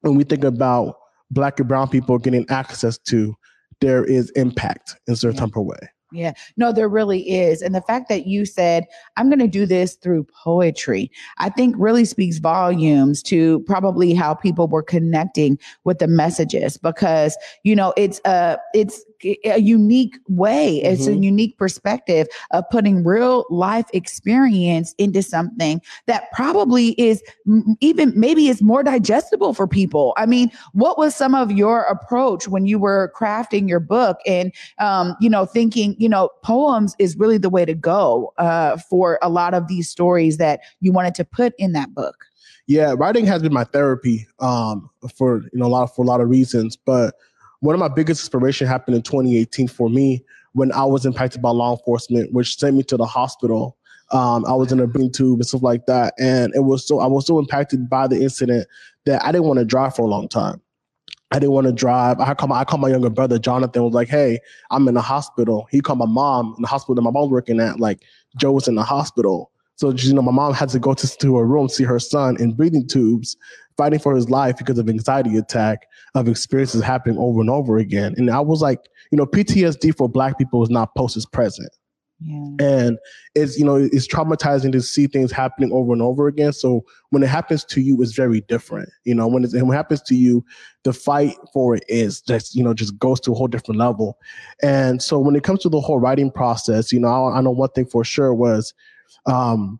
[0.00, 0.96] when we think about
[1.30, 3.34] black and brown people getting access to
[3.80, 5.78] there is impact in a certain type of way.
[6.10, 7.60] Yeah, no, there really is.
[7.60, 8.86] And the fact that you said,
[9.18, 14.32] I'm going to do this through poetry, I think really speaks volumes to probably how
[14.32, 20.82] people were connecting with the messages because, you know, it's, uh, it's, a unique way.
[20.82, 21.20] It's mm-hmm.
[21.20, 27.22] a unique perspective of putting real life experience into something that probably is
[27.80, 30.14] even maybe is more digestible for people.
[30.16, 34.52] I mean, what was some of your approach when you were crafting your book and,
[34.78, 39.18] um, you know, thinking, you know, poems is really the way to go uh, for
[39.22, 42.24] a lot of these stories that you wanted to put in that book?
[42.68, 46.20] Yeah, writing has been my therapy um, for you know a lot for a lot
[46.20, 47.14] of reasons, but
[47.60, 51.50] one of my biggest inspiration happened in 2018 for me when I was impacted by
[51.50, 53.76] law enforcement, which sent me to the hospital.
[54.10, 57.00] Um, I was in a breathing tube and stuff like that, and it was so
[57.00, 58.66] I was so impacted by the incident
[59.04, 60.60] that I didn't want to drive for a long time.
[61.30, 62.18] I didn't want to drive.
[62.20, 63.84] I called my I called my younger brother Jonathan.
[63.84, 64.38] Was like, "Hey,
[64.70, 67.30] I'm in the hospital." He called my mom in the hospital that my mom was
[67.30, 67.78] working at.
[67.78, 68.02] Like,
[68.38, 69.50] Joe was in the hospital.
[69.76, 72.36] So you know, my mom had to go to, to her room see her son
[72.40, 73.36] in breathing tubes,
[73.78, 78.12] fighting for his life because of anxiety attack of experiences happening over and over again.
[78.18, 81.70] And I was like, you know, PTSD for Black people is not post, is present.
[82.20, 82.48] Yeah.
[82.58, 82.98] And
[83.36, 86.52] it's you know it's traumatizing to see things happening over and over again.
[86.52, 88.88] So when it happens to you, it's very different.
[89.04, 90.44] You know when, when it happens to you,
[90.82, 94.18] the fight for it is just you know just goes to a whole different level.
[94.64, 97.52] And so when it comes to the whole writing process, you know I, I know
[97.52, 98.74] one thing for sure was
[99.26, 99.78] um,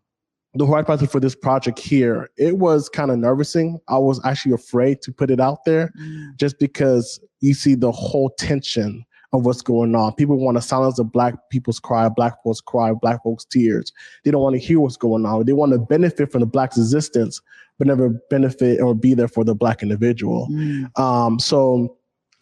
[0.59, 2.31] the writing process for this project here.
[2.37, 3.79] It was kind of nervousing.
[3.89, 6.37] I was actually afraid to put it out there, mm.
[6.37, 10.15] just because you see the whole tension of what's going on.
[10.15, 13.93] People want to silence the black people's cry, black folks cry, black folks tears.
[14.25, 15.45] They don't want to hear what's going on.
[15.45, 17.41] They want to benefit from the black existence,
[17.77, 20.49] but never benefit or be there for the black individual.
[20.51, 20.99] Mm.
[20.99, 21.98] Um, so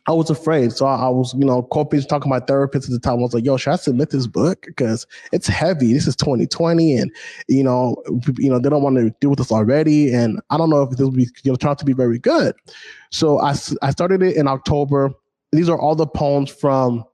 [0.08, 0.72] I was afraid.
[0.72, 3.18] So I, I was, you know, coping, talking to my therapist at the time.
[3.18, 4.64] I was like, yo, should I submit this book?
[4.66, 5.92] Because it's heavy.
[5.92, 7.10] This is 2020 and,
[7.48, 7.96] you know,
[8.38, 10.12] you know, they don't want to deal with this already.
[10.14, 12.54] And I don't know if this will be, you know, out to be very good.
[13.10, 13.50] So I,
[13.82, 15.12] I started it in October.
[15.50, 17.04] These are all the poems from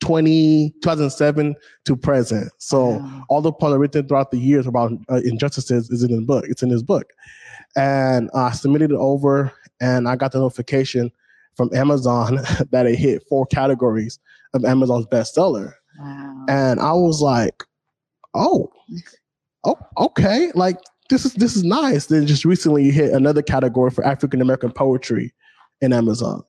[0.00, 2.52] 20, 2007 to present.
[2.58, 3.24] So wow.
[3.28, 6.44] all the poems written throughout the years about uh, injustices is in the book.
[6.48, 7.12] It's in this book.
[7.76, 11.10] And I submitted it over and I got the notification
[11.60, 12.36] from Amazon
[12.70, 14.18] that it hit four categories
[14.54, 15.74] of Amazon's bestseller.
[15.98, 16.46] Wow.
[16.48, 17.64] And I was like,
[18.32, 18.72] oh,
[19.64, 20.50] oh, okay.
[20.54, 20.78] Like
[21.10, 22.06] this is this is nice.
[22.06, 25.34] Then just recently you hit another category for African American poetry
[25.82, 26.42] in Amazon.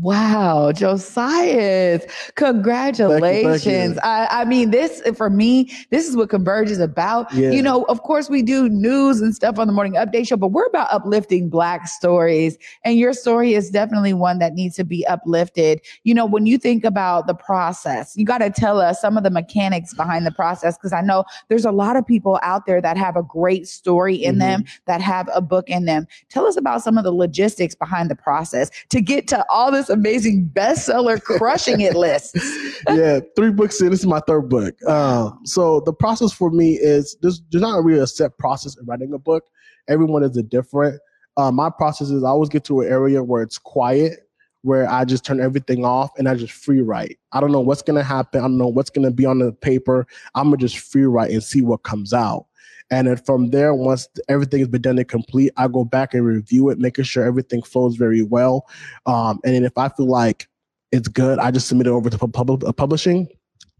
[0.00, 2.00] Wow, Josiah,
[2.36, 3.20] congratulations.
[3.22, 4.00] Thank you, thank you.
[4.02, 7.32] I, I, mean, this for me, this is what Converge is about.
[7.34, 7.50] Yeah.
[7.50, 10.48] You know, of course, we do news and stuff on the morning update show, but
[10.48, 12.56] we're about uplifting Black stories.
[12.84, 15.80] And your story is definitely one that needs to be uplifted.
[16.02, 19.22] You know, when you think about the process, you got to tell us some of
[19.22, 22.80] the mechanics behind the process, because I know there's a lot of people out there
[22.80, 24.40] that have a great story in mm-hmm.
[24.40, 26.06] them, that have a book in them.
[26.30, 29.83] Tell us about some of the logistics behind the process to get to all this
[29.90, 32.36] amazing bestseller crushing it list.
[32.88, 33.90] yeah, three books in.
[33.90, 34.74] This is my third book.
[34.88, 38.86] Um, so the process for me is there's, there's not really a set process in
[38.86, 39.44] writing a book.
[39.88, 41.00] Everyone is a different.
[41.36, 44.20] uh, my process is I always get to an area where it's quiet,
[44.62, 47.18] where I just turn everything off and I just free write.
[47.32, 48.40] I don't know what's gonna happen.
[48.40, 50.06] I don't know what's gonna be on the paper.
[50.34, 52.46] I'm gonna just free write and see what comes out.
[52.90, 56.24] And then from there, once everything has been done and complete, I go back and
[56.24, 58.66] review it, making sure everything flows very well.
[59.06, 60.48] Um, and then if I feel like
[60.92, 63.28] it's good, I just submit it over to pub- uh, publishing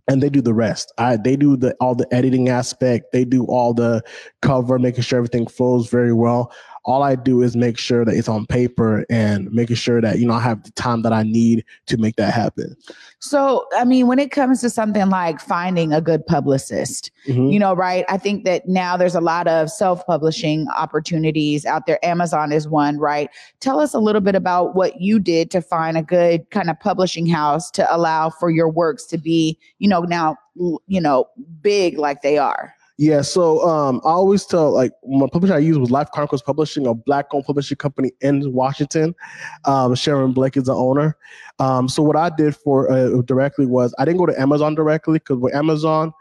[0.08, 0.92] and they do the rest.
[0.98, 4.02] I they do the all the editing aspect, they do all the
[4.42, 6.52] cover, making sure everything flows very well
[6.84, 10.26] all I do is make sure that it's on paper and making sure that, you
[10.26, 12.76] know, I have the time that I need to make that happen.
[13.20, 17.46] So, I mean, when it comes to something like finding a good publicist, mm-hmm.
[17.46, 18.04] you know, right?
[18.10, 22.04] I think that now there's a lot of self publishing opportunities out there.
[22.04, 23.30] Amazon is one, right?
[23.60, 26.78] Tell us a little bit about what you did to find a good kind of
[26.78, 31.26] publishing house to allow for your works to be, you know, now, you know,
[31.62, 32.74] big like they are.
[32.96, 36.86] Yeah, so um, I always tell like my publisher I used was Life Chronicles Publishing,
[36.86, 39.16] a black-owned publishing company in Washington.
[39.64, 41.16] Um, Sharon Blake is the owner.
[41.58, 45.18] Um, so what I did for uh, directly was I didn't go to Amazon directly
[45.18, 46.12] because with Amazon,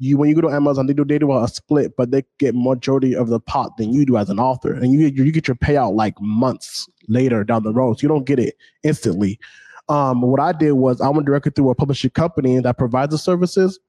[0.00, 2.54] you when you go to Amazon, they do they do a split, but they get
[2.54, 5.56] majority of the pot than you do as an author, and you you get your
[5.56, 7.98] payout like months later down the road.
[7.98, 9.40] So you don't get it instantly.
[9.88, 13.18] Um, what I did was I went directly through a publishing company that provides the
[13.18, 13.80] services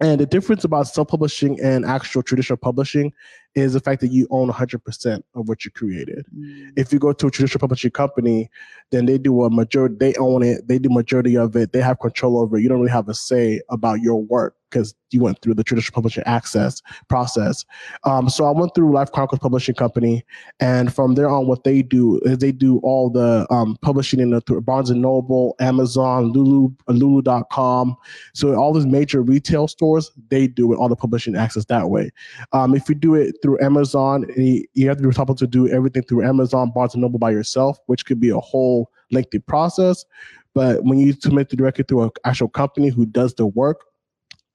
[0.00, 3.12] and the difference about self-publishing and actual traditional publishing
[3.56, 6.26] is the fact that you own 100% of what you created.
[6.36, 6.72] Mm.
[6.76, 8.50] If you go to a traditional publishing company,
[8.90, 11.98] then they do a majority, they own it, they do majority of it, they have
[11.98, 12.62] control over it.
[12.62, 15.94] You don't really have a say about your work because you went through the traditional
[15.94, 17.64] publishing access process.
[18.04, 20.24] Um, so I went through Life Chronicles Publishing Company,
[20.60, 24.30] and from there on, what they do is they do all the um, publishing in
[24.30, 27.96] the through Barnes and Noble, Amazon, Lulu, Lulu.com.
[28.34, 32.10] So all these major retail stores, they do it all the publishing access that way.
[32.52, 36.02] Um, if you do it through Amazon, you have to be responsible to do everything
[36.02, 40.04] through Amazon, Barnes and Noble by yourself, which could be a whole lengthy process.
[40.52, 43.84] But when you submit it directly through an actual company who does the work,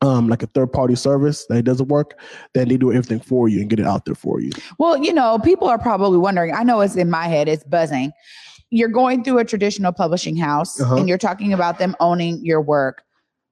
[0.01, 2.19] um, like a third party service that doesn't work,
[2.53, 4.51] then they do everything for you and get it out there for you.
[4.77, 6.53] Well, you know, people are probably wondering.
[6.53, 8.11] I know it's in my head, it's buzzing.
[8.71, 10.95] You're going through a traditional publishing house uh-huh.
[10.95, 13.03] and you're talking about them owning your work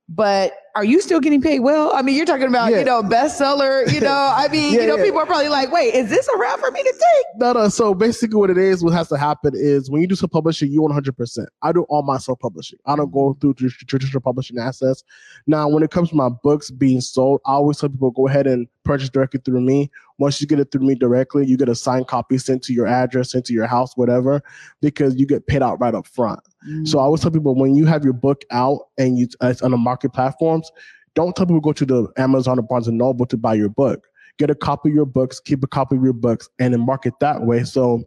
[0.09, 1.93] but are you still getting paid well?
[1.93, 2.79] I mean, you're talking about, yeah.
[2.79, 5.03] you know, bestseller, you know, I mean, yeah, you know, yeah.
[5.03, 7.25] people are probably like, wait, is this a route for me to take?
[7.35, 7.67] No, no.
[7.67, 10.71] So basically what it is, what has to happen is when you do some publishing,
[10.71, 11.47] you own 100%.
[11.63, 12.79] I do all my self publishing.
[12.85, 15.03] I don't go through traditional publishing assets.
[15.47, 18.47] Now, when it comes to my books being sold, I always tell people go ahead
[18.47, 19.91] and purchase directly through me.
[20.17, 22.87] Once you get it through me directly, you get a signed copy sent to your
[22.87, 24.41] address, sent to your house, whatever,
[24.81, 26.39] because you get paid out right up front.
[26.67, 26.87] Mm.
[26.87, 29.71] So I always tell people when you have your book out and you it's on
[29.71, 30.68] the market platforms,
[31.15, 34.07] don't tell people go to the Amazon or Barnes and Noble to buy your book.
[34.37, 37.13] Get a copy of your books, keep a copy of your books, and then market
[37.19, 37.63] that way.
[37.63, 38.03] So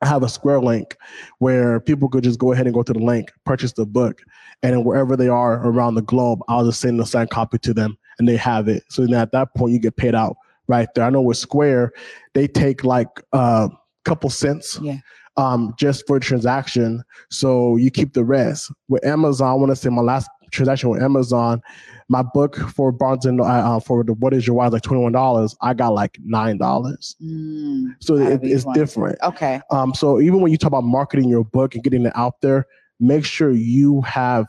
[0.00, 0.96] I have a Square link
[1.38, 4.22] where people could just go ahead and go to the link, purchase the book,
[4.62, 7.74] and then wherever they are around the globe, I'll just send a signed copy to
[7.74, 8.84] them and they have it.
[8.88, 11.04] So then at that point, you get paid out right there.
[11.04, 11.92] I know with Square,
[12.34, 13.70] they take like a
[14.04, 14.78] couple cents.
[14.80, 14.98] Yeah.
[15.36, 17.04] Um, just for a transaction.
[17.30, 18.72] So you keep the rest.
[18.88, 21.62] With Amazon, I want to say my last transaction with Amazon,
[22.08, 24.82] my book for Barnes and uh, uh for the What Is Your Why is like
[24.82, 25.54] twenty one dollars.
[25.60, 27.16] I got like nine dollars.
[27.22, 28.74] Mm, so it, it's one.
[28.74, 29.18] different.
[29.22, 29.60] Okay.
[29.70, 29.94] Um.
[29.94, 32.66] So even when you talk about marketing your book and getting it out there,
[32.98, 34.46] make sure you have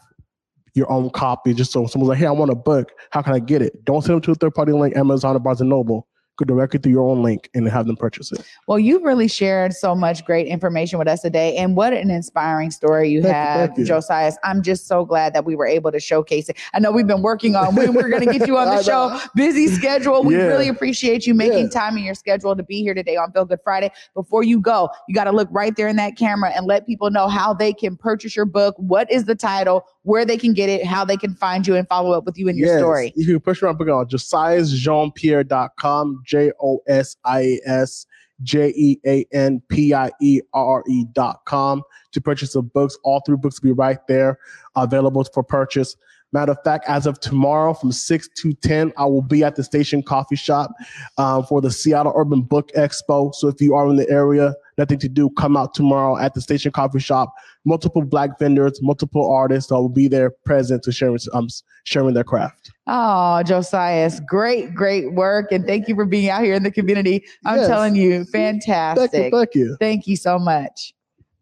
[0.74, 1.54] your own copy.
[1.54, 2.92] Just so someone's like, "Hey, I want a book.
[3.12, 5.40] How can I get it?" Don't send them to a third party link, Amazon or
[5.40, 6.08] Barnes and Noble
[6.48, 8.46] directly through your own link and have them purchase it.
[8.68, 12.72] Well, you've really shared so much great information with us today, and what an inspiring
[12.72, 13.86] story you thank have, you, you.
[13.86, 14.32] Josiah.
[14.44, 16.58] I'm just so glad that we were able to showcase it.
[16.74, 19.20] I know we've been working on when we're going to get you on the show.
[19.36, 20.24] Busy schedule.
[20.24, 20.44] We yeah.
[20.44, 21.80] really appreciate you making yeah.
[21.80, 23.92] time in your schedule to be here today on Feel Good Friday.
[24.14, 27.12] Before you go, you got to look right there in that camera and let people
[27.12, 28.76] know how they can purchase your book.
[28.78, 29.86] What is the title?
[30.10, 30.84] Where they can get it?
[30.84, 32.80] How they can find you and follow up with you in your yes.
[32.80, 33.14] story?
[33.16, 38.08] You can push around book on josiasjeanpierre.com J O S I S
[38.42, 42.98] J E A N P I E R E dot com to purchase the books.
[43.04, 44.40] All three books will be right there
[44.76, 45.96] available for purchase.
[46.32, 49.64] Matter of fact, as of tomorrow from 6 to 10, I will be at the
[49.64, 50.72] station coffee shop
[51.18, 53.34] um, for the Seattle Urban Book Expo.
[53.34, 56.42] So if you are in the area, nothing to do, come out tomorrow at the
[56.42, 57.36] station coffee shop.
[57.66, 61.48] Multiple black vendors, multiple artists that will be there present to share um,
[61.84, 62.72] sharing their craft.
[62.88, 65.52] Oh, Josias, great, great work.
[65.52, 67.24] And thank you for being out here in the community.
[67.46, 67.68] I'm yes.
[67.68, 69.12] telling you, fantastic.
[69.12, 69.40] Thank you.
[69.40, 69.78] Thank you.
[69.80, 70.94] Thank you so much.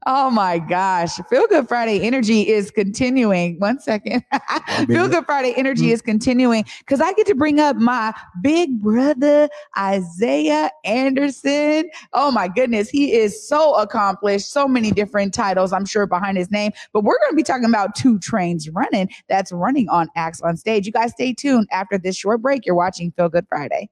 [0.09, 1.17] Oh my gosh.
[1.29, 3.59] Feel Good Friday energy is continuing.
[3.59, 4.23] One second.
[4.87, 5.91] Feel Good Friday energy hmm.
[5.91, 11.89] is continuing because I get to bring up my big brother, Isaiah Anderson.
[12.13, 12.89] Oh my goodness.
[12.89, 16.71] He is so accomplished, so many different titles, I'm sure, behind his name.
[16.93, 20.55] But we're going to be talking about two trains running that's running on Acts on
[20.55, 20.85] Stage.
[20.85, 22.65] You guys stay tuned after this short break.
[22.65, 23.89] You're watching Feel Good Friday.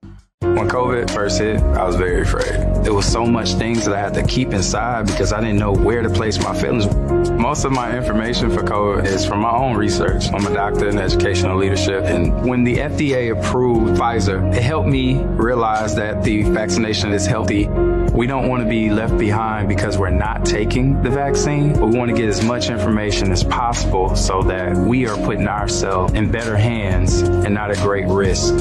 [0.53, 2.83] When COVID first hit, I was very afraid.
[2.83, 5.73] There was so much things that I had to keep inside because I didn't know
[5.73, 6.85] where to place my feelings.
[7.31, 10.31] Most of my information for COVID is from my own research.
[10.31, 12.03] I'm a doctor in educational leadership.
[12.03, 17.67] And when the FDA approved Pfizer, it helped me realize that the vaccination is healthy.
[18.15, 22.11] We don't want to be left behind because we're not taking the vaccine, we want
[22.11, 26.55] to get as much information as possible so that we are putting ourselves in better
[26.55, 28.53] hands and not at great risk.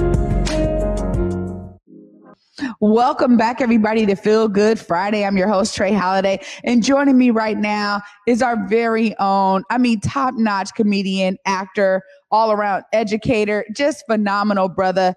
[2.81, 5.25] Welcome back, everybody, to Feel Good Friday.
[5.25, 6.41] I'm your host, Trey Holiday.
[6.63, 12.03] And joining me right now is our very own, I mean, top notch comedian, actor,
[12.31, 15.15] all around educator, just phenomenal brother,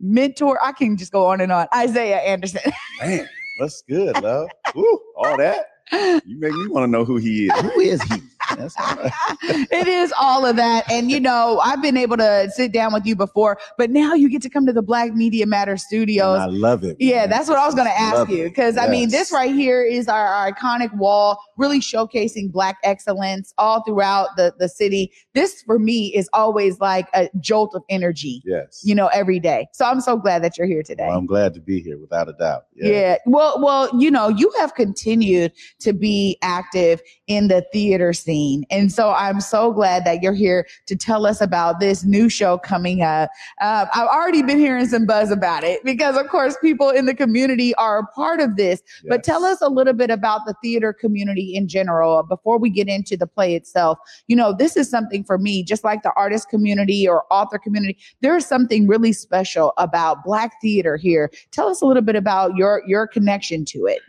[0.00, 0.58] mentor.
[0.64, 1.66] I can just go on and on.
[1.74, 2.72] Isaiah Anderson.
[3.00, 3.28] Man,
[3.60, 4.48] that's good, love.
[4.74, 5.66] Woo, all that.
[5.92, 7.60] You make me want to know who he is.
[7.60, 8.22] Who is he?
[8.56, 9.12] That's all right.
[9.70, 10.90] it is all of that.
[10.90, 14.28] And you know, I've been able to sit down with you before, but now you
[14.28, 16.40] get to come to the Black Media Matter studios.
[16.40, 16.96] And I love it.
[16.98, 17.30] Yeah, man.
[17.30, 18.44] that's what I was going to ask Love you.
[18.44, 23.52] Because I mean, this right here is our, our iconic wall, really showcasing Black excellence
[23.58, 25.12] all throughout the, the city.
[25.34, 28.80] This for me is always like a jolt of energy, Yes.
[28.84, 29.66] you know, every day.
[29.72, 31.06] So I'm so glad that you're here today.
[31.08, 32.64] Well, I'm glad to be here, without a doubt.
[32.74, 33.16] Yeah.
[33.26, 38.37] Well, well, you know, you have continued to be active in the theater scene.
[38.70, 42.58] And so I'm so glad that you're here to tell us about this new show
[42.58, 43.30] coming up.
[43.60, 47.14] Uh, I've already been hearing some buzz about it because, of course, people in the
[47.14, 48.82] community are a part of this.
[49.08, 52.88] But tell us a little bit about the theater community in general before we get
[52.88, 53.98] into the play itself.
[54.26, 57.98] You know, this is something for me, just like the artist community or author community.
[58.20, 61.30] There is something really special about Black theater here.
[61.50, 64.00] Tell us a little bit about your your connection to it.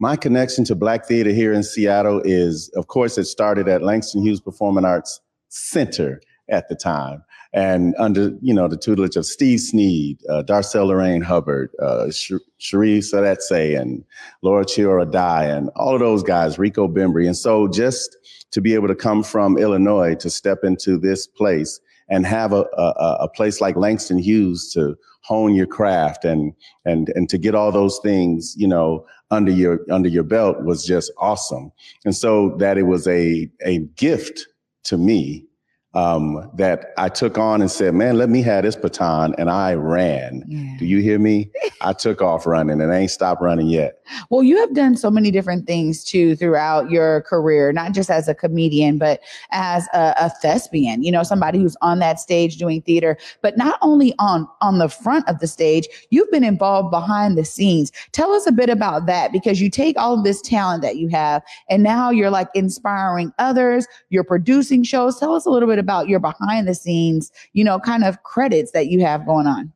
[0.00, 4.22] My connection to Black theater here in Seattle is, of course, it started at Langston
[4.22, 7.24] Hughes Performing Arts Center at the time.
[7.52, 12.32] And under, you know, the tutelage of Steve Sneed, uh, Darcel Lorraine Hubbard, uh, Sh-
[12.58, 14.04] Sharif and
[14.42, 17.26] Laura Chiora Dye, and all of those guys, Rico Bembry.
[17.26, 18.16] And so just
[18.52, 22.66] to be able to come from Illinois to step into this place and have a,
[22.76, 26.52] a, a place like Langston Hughes to hone your craft and,
[26.84, 30.84] and, and to get all those things, you know, under your under your belt was
[30.84, 31.72] just awesome.
[32.04, 34.46] And so that it was a a gift
[34.84, 35.47] to me
[35.94, 39.74] um, that I took on and said, "Man, let me have this baton," and I
[39.74, 40.44] ran.
[40.78, 41.50] Do you hear me?
[41.80, 44.00] I took off running and I ain't stopped running yet.
[44.30, 48.28] Well, you have done so many different things too throughout your career, not just as
[48.28, 49.20] a comedian, but
[49.50, 53.78] as a, a thespian, you know, somebody who's on that stage doing theater, but not
[53.82, 57.92] only on, on the front of the stage, you've been involved behind the scenes.
[58.12, 61.08] Tell us a bit about that because you take all of this talent that you
[61.08, 65.18] have and now you're like inspiring others, you're producing shows.
[65.18, 68.72] Tell us a little bit about your behind the scenes, you know, kind of credits
[68.72, 69.72] that you have going on.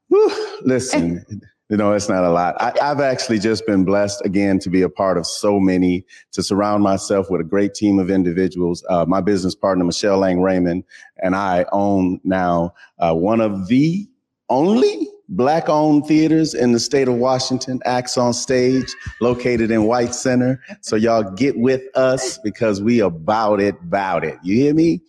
[0.63, 1.25] Listen,
[1.69, 2.55] you know, it's not a lot.
[2.61, 6.43] I, I've actually just been blessed again to be a part of so many, to
[6.43, 8.85] surround myself with a great team of individuals.
[8.91, 10.85] Uh, my business partner, Michelle Lang Raymond,
[11.23, 14.07] and I own now uh, one of the
[14.51, 20.15] only black owned theaters in the state of Washington, Acts on Stage, located in White
[20.15, 20.63] Center.
[20.83, 24.39] So y'all get with us because we about it, about it.
[24.43, 25.01] You hear me?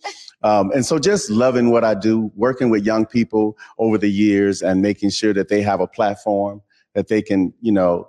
[0.42, 4.62] Um, and so just loving what I do, working with young people over the years
[4.62, 6.62] and making sure that they have a platform
[6.94, 8.08] that they can, you know,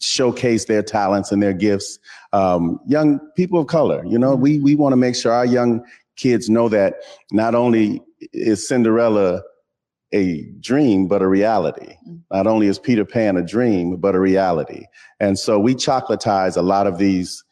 [0.00, 1.98] showcase their talents and their gifts.
[2.32, 5.84] Um, young people of color, you know, we, we want to make sure our young
[6.16, 6.96] kids know that
[7.32, 9.42] not only is Cinderella
[10.14, 11.96] a dream, but a reality.
[12.30, 14.86] Not only is Peter Pan a dream, but a reality.
[15.20, 17.42] And so we chocolatize a lot of these,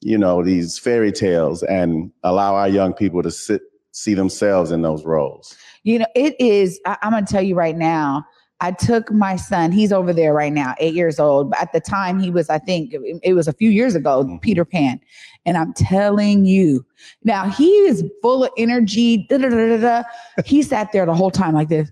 [0.00, 4.82] you know, these fairy tales and allow our young people to sit, see themselves in
[4.82, 5.56] those roles.
[5.82, 8.24] You know, it is, I, I'm going to tell you right now.
[8.62, 11.48] I took my son, he's over there right now, eight years old.
[11.48, 14.42] But at the time, he was, I think it, was a few years ago, Mhm.
[14.42, 15.00] Peter Pan.
[15.46, 16.84] And I'm telling you,
[17.24, 19.26] now he is full of energy.
[19.30, 20.02] Da, da, da.
[20.44, 21.90] He sat there the whole time like this.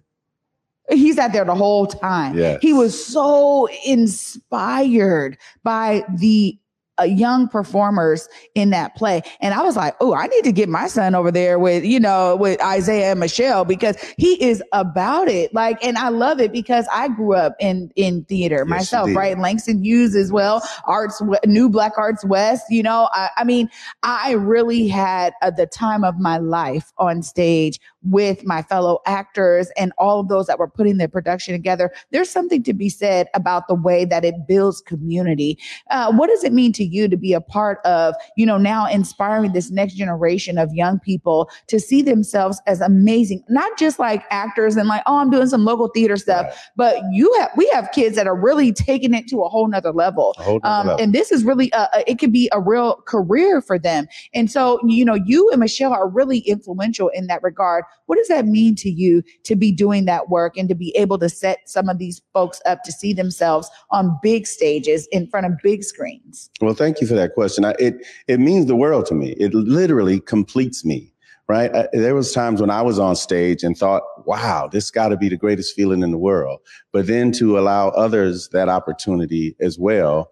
[0.91, 2.37] He sat there the whole time.
[2.37, 2.59] Yes.
[2.63, 6.59] He was so inspired by the
[6.99, 9.23] uh, young performers in that play.
[9.41, 12.01] And I was like, oh, I need to get my son over there with, you
[12.01, 15.53] know, with Isaiah and Michelle because he is about it.
[15.55, 19.39] Like, and I love it because I grew up in, in theater yes, myself, right?
[19.39, 23.69] Langston Hughes as well, Arts, New Black Arts West, you know, I, I mean,
[24.03, 29.71] I really had uh, the time of my life on stage with my fellow actors
[29.77, 31.91] and all of those that were putting the production together.
[32.11, 35.59] There's something to be said about the way that it builds community.
[35.91, 38.87] Uh, what does it mean to you to be a part of, you know, now
[38.87, 44.25] inspiring this next generation of young people to see themselves as amazing, not just like
[44.31, 46.55] actors and like, oh, I'm doing some local theater stuff, right.
[46.77, 49.93] but you have, we have kids that are really taking it to a whole nother
[49.93, 50.35] level.
[50.39, 51.05] Whole nother um, level.
[51.05, 54.07] And this is really, a, a, it could be a real career for them.
[54.35, 57.85] And so, you know, you and Michelle are really influential in that regard.
[58.07, 61.19] What does that mean to you to be doing that work and to be able
[61.19, 65.47] to set some of these folks up to see themselves on big stages in front
[65.47, 66.51] of big screens?
[66.61, 67.65] Well, thank you for that question.
[67.65, 69.33] I, it it means the world to me.
[69.33, 71.13] It literally completes me.
[71.49, 71.75] Right.
[71.75, 75.17] I, there was times when I was on stage and thought, "Wow, this got to
[75.17, 76.61] be the greatest feeling in the world."
[76.93, 80.31] But then to allow others that opportunity as well,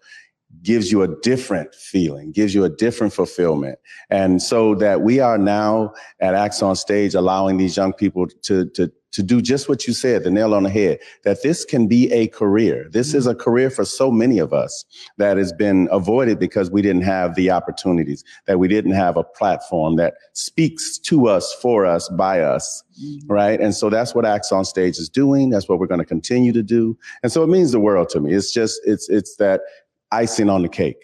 [0.62, 3.78] gives you a different feeling, gives you a different fulfillment.
[4.11, 8.66] And so that we are now at Acts on Stage allowing these young people to,
[8.70, 11.86] to, to do just what you said, the nail on the head, that this can
[11.86, 12.86] be a career.
[12.90, 14.84] This is a career for so many of us
[15.16, 19.24] that has been avoided because we didn't have the opportunities, that we didn't have a
[19.24, 22.82] platform that speaks to us, for us, by us.
[23.02, 23.32] Mm-hmm.
[23.32, 23.61] Right.
[23.61, 25.50] And so that's what Acts on Stage is doing.
[25.50, 26.98] That's what we're going to continue to do.
[27.22, 28.32] And so it means the world to me.
[28.32, 29.61] It's just, it's, it's that
[30.12, 30.96] icing on the cake.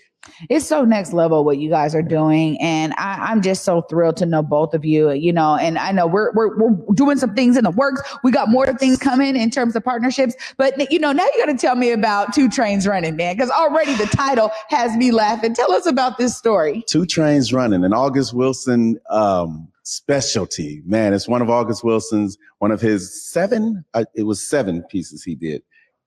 [0.48, 4.16] It's so next level what you guys are doing, and I, am just so thrilled
[4.18, 5.10] to know both of you.
[5.10, 8.02] You know, and I know we're, we're we're doing some things in the works.
[8.22, 11.52] We got more things coming in terms of partnerships, but you know, now you got
[11.52, 15.54] to tell me about Two Trains Running, man, because already the title has me laughing.
[15.54, 16.84] Tell us about this story.
[16.88, 21.14] Two Trains Running, an August Wilson um, specialty, man.
[21.14, 23.84] It's one of August Wilson's one of his seven.
[23.94, 25.62] Uh, it was seven pieces he did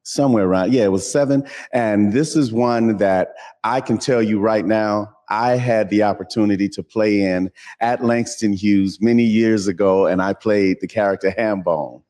[0.05, 0.71] somewhere around.
[0.71, 1.45] Yeah, it was seven.
[1.73, 3.33] And this is one that
[3.63, 5.11] I can tell you right now.
[5.29, 7.51] I had the opportunity to play in
[7.81, 12.01] at Langston Hughes many years ago, and I played the character Hambone.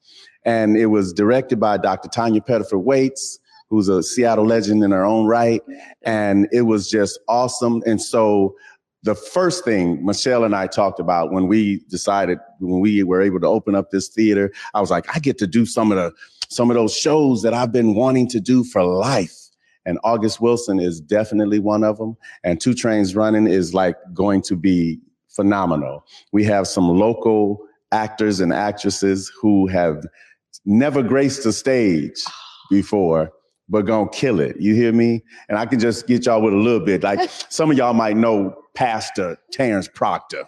[0.43, 2.09] And it was directed by Dr.
[2.09, 3.39] Tawnya Pettiford-Wates,
[3.69, 5.61] who's a Seattle legend in her own right.
[6.03, 7.81] And it was just awesome.
[7.85, 8.55] And so
[9.01, 13.39] the first thing Michelle and I talked about when we decided, when we were able
[13.39, 16.11] to open up this theater, I was like, I get to do some of the
[16.49, 19.35] some of those shows that I've been wanting to do for life.
[19.85, 22.17] And August Wilson is definitely one of them.
[22.43, 26.05] And Two Trains Running is like going to be phenomenal.
[26.31, 27.59] We have some local
[27.91, 30.03] actors and actresses who have
[30.65, 32.23] never graced the stage
[32.69, 33.31] before,
[33.69, 34.59] but gonna kill it.
[34.59, 35.23] You hear me?
[35.49, 37.03] And I can just get y'all with a little bit.
[37.03, 40.45] Like some of y'all might know Pastor Terrence Proctor.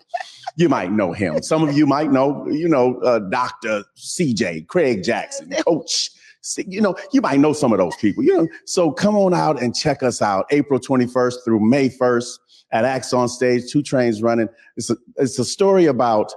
[0.57, 1.41] You might know him.
[1.43, 3.83] Some of you might know, you know, uh, Dr.
[3.95, 6.09] CJ, Craig Jackson, Coach.
[6.57, 8.23] You know, you might know some of those people.
[8.23, 12.39] You know, so come on out and check us out April 21st through May 1st
[12.71, 13.71] at Acts on Stage.
[13.71, 14.49] Two trains running.
[14.77, 16.33] It's a it's a story about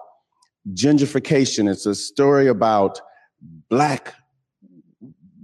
[0.75, 1.71] gentrification.
[1.71, 3.01] It's a story about
[3.71, 4.15] black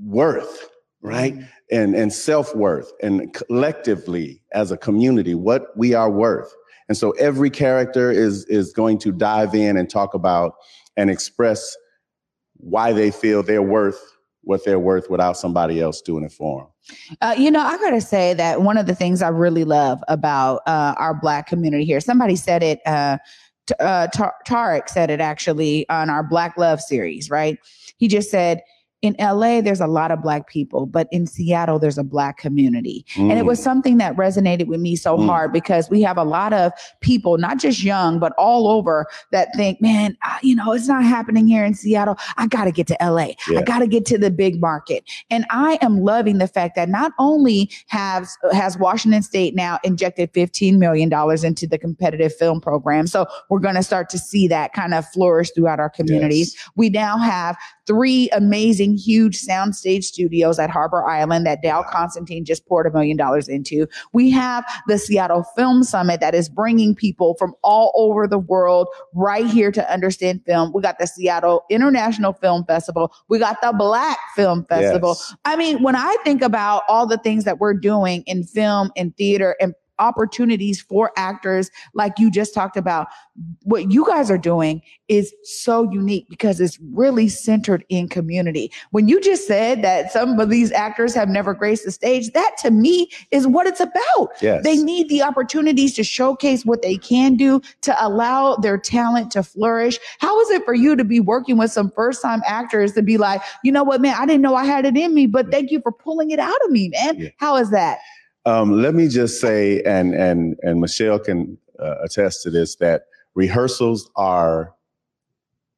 [0.04, 0.68] worth,
[1.00, 1.34] right?
[1.34, 1.44] Mm-hmm.
[1.72, 6.54] And and self worth, and collectively as a community, what we are worth.
[6.88, 10.54] And so every character is is going to dive in and talk about
[10.96, 11.76] and express
[12.58, 14.00] why they feel they're worth
[14.42, 17.16] what they're worth without somebody else doing it for them.
[17.20, 20.62] Uh, you know, I gotta say that one of the things I really love about
[20.66, 22.00] uh, our Black community here.
[22.00, 22.80] Somebody said it.
[22.86, 23.18] Uh,
[23.66, 24.06] t- uh,
[24.46, 27.28] Tarek said it actually on our Black Love series.
[27.28, 27.58] Right?
[27.96, 28.62] He just said
[29.02, 33.04] in LA, there's a lot of Black people, but in Seattle, there's a Black community.
[33.14, 33.30] Mm.
[33.30, 33.64] And it was mm.
[33.64, 35.26] something that resonated with me so mm.
[35.26, 39.48] hard because we have a lot of people, not just young, but all over that
[39.54, 42.16] think, man, you know, it's not happening here in Seattle.
[42.38, 43.32] I got to get to LA.
[43.48, 43.60] Yeah.
[43.60, 45.04] I got to get to the big market.
[45.30, 50.32] And I am loving the fact that not only has, has Washington State now injected
[50.32, 51.12] $15 million
[51.44, 53.06] into the competitive film program.
[53.06, 56.54] So we're going to start to see that kind of flourish throughout our communities.
[56.54, 56.70] Yes.
[56.76, 57.56] We now have
[57.86, 63.16] three amazing, huge soundstage studios at Harbor Island that Dal Constantine just poured a million
[63.16, 63.86] dollars into.
[64.12, 68.88] We have the Seattle Film Summit that is bringing people from all over the world
[69.14, 70.72] right here to understand film.
[70.74, 73.12] We got the Seattle International Film Festival.
[73.28, 75.10] We got the Black Film Festival.
[75.10, 75.34] Yes.
[75.44, 79.16] I mean, when I think about all the things that we're doing in film and
[79.16, 83.08] theater and opportunities for actors like you just talked about.
[83.62, 88.72] What you guys are doing is so unique because it's really centered in community.
[88.90, 92.56] When you just said that some of these actors have never graced the stage, that
[92.62, 94.30] to me is what it's about.
[94.40, 94.64] Yes.
[94.64, 99.42] They need the opportunities to showcase what they can do to allow their talent to
[99.42, 99.98] flourish.
[100.18, 103.18] How is it for you to be working with some first time actors to be
[103.18, 105.70] like, you know what, man, I didn't know I had it in me, but thank
[105.70, 107.20] you for pulling it out of me, man.
[107.20, 107.28] Yeah.
[107.38, 107.98] How is that?
[108.46, 113.02] Um, let me just say, and and and Michelle can uh, attest to this, that
[113.34, 114.72] rehearsals are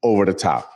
[0.03, 0.71] over the top.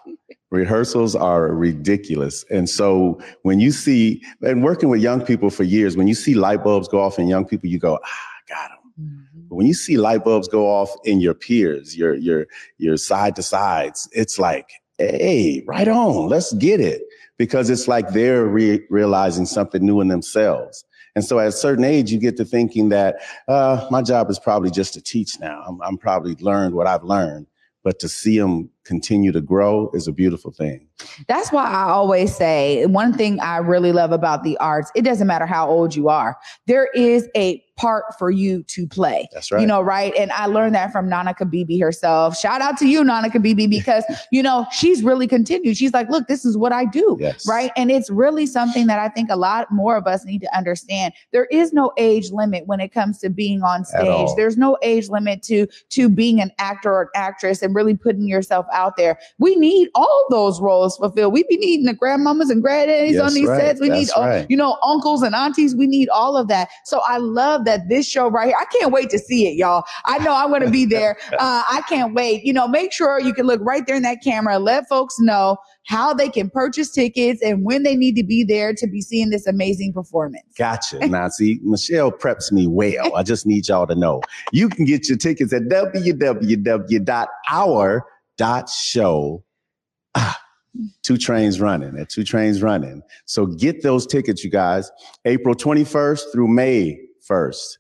[0.51, 2.45] Rehearsals are ridiculous.
[2.51, 6.35] And so when you see, and working with young people for years, when you see
[6.35, 9.29] light bulbs go off in young people, you go, ah, got them.
[9.49, 12.47] But when you see light bulbs go off in your peers, your your
[12.79, 17.03] your side to sides, it's like, hey, right on, let's get it.
[17.39, 20.85] Because it's like they're re- realizing something new in themselves.
[21.15, 23.17] And so at a certain age, you get to thinking that
[23.49, 25.63] uh, my job is probably just to teach now.
[25.67, 27.47] I'm, I'm probably learned what I've learned,
[27.85, 30.87] but to see them continue to grow is a beautiful thing.
[31.29, 35.27] That's why I always say one thing I really love about the arts, it doesn't
[35.27, 36.37] matter how old you are.
[36.67, 39.29] There is a part for you to play.
[39.33, 39.61] That's right.
[39.61, 40.15] You know, right?
[40.17, 42.39] And I learned that from Nana Kabibi herself.
[42.39, 45.77] Shout out to you, Nana Kabibi, because, you know, she's really continued.
[45.77, 47.17] She's like, look, this is what I do.
[47.19, 47.49] Yes.
[47.49, 47.73] Right.
[47.77, 51.15] And it's really something that I think a lot more of us need to understand.
[51.33, 54.29] There is no age limit when it comes to being on stage.
[54.37, 58.27] There's no age limit to to being an actor or an actress and really putting
[58.27, 59.19] yourself out there.
[59.39, 61.33] We need all those roles fulfilled.
[61.33, 63.61] We be needing the grandmamas and granddaddies on these right.
[63.61, 63.81] sets.
[63.81, 64.47] We need That's all, right.
[64.49, 65.75] you know, uncles and aunties.
[65.75, 66.69] We need all of that.
[66.85, 68.57] So I love that this show right here.
[68.59, 69.85] I can't wait to see it, y'all.
[70.05, 71.17] I know I'm going to be there.
[71.33, 72.45] Uh, I can't wait.
[72.45, 74.59] You know, make sure you can look right there in that camera.
[74.59, 78.73] Let folks know how they can purchase tickets and when they need to be there
[78.75, 80.45] to be seeing this amazing performance.
[80.57, 80.99] Gotcha.
[81.13, 83.15] Now, see, Michelle preps me well.
[83.15, 84.23] I just need y'all to know.
[84.51, 85.69] You can get your tickets at
[88.39, 89.45] www.our.show.
[90.15, 90.39] Ah,
[91.03, 93.03] two trains running at two trains running.
[93.25, 94.91] So get those tickets, you guys.
[95.25, 97.79] April 21st through May 1st.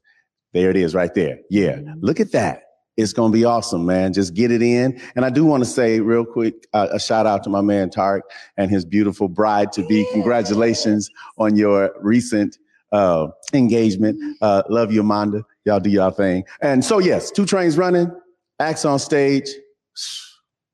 [0.52, 1.38] There it is right there.
[1.50, 1.80] Yeah.
[2.00, 2.62] Look at that.
[2.98, 4.12] It's going to be awesome, man.
[4.12, 5.00] Just get it in.
[5.16, 7.88] And I do want to say real quick, uh, a shout out to my man
[7.88, 8.20] Tarek
[8.58, 10.06] and his beautiful bride to be.
[10.12, 12.58] Congratulations on your recent
[12.92, 14.18] uh, engagement.
[14.42, 15.42] Uh, love you, Amanda.
[15.64, 16.44] Y'all do y'all thing.
[16.60, 18.10] And so, yes, two trains running,
[18.60, 19.48] acts on stage.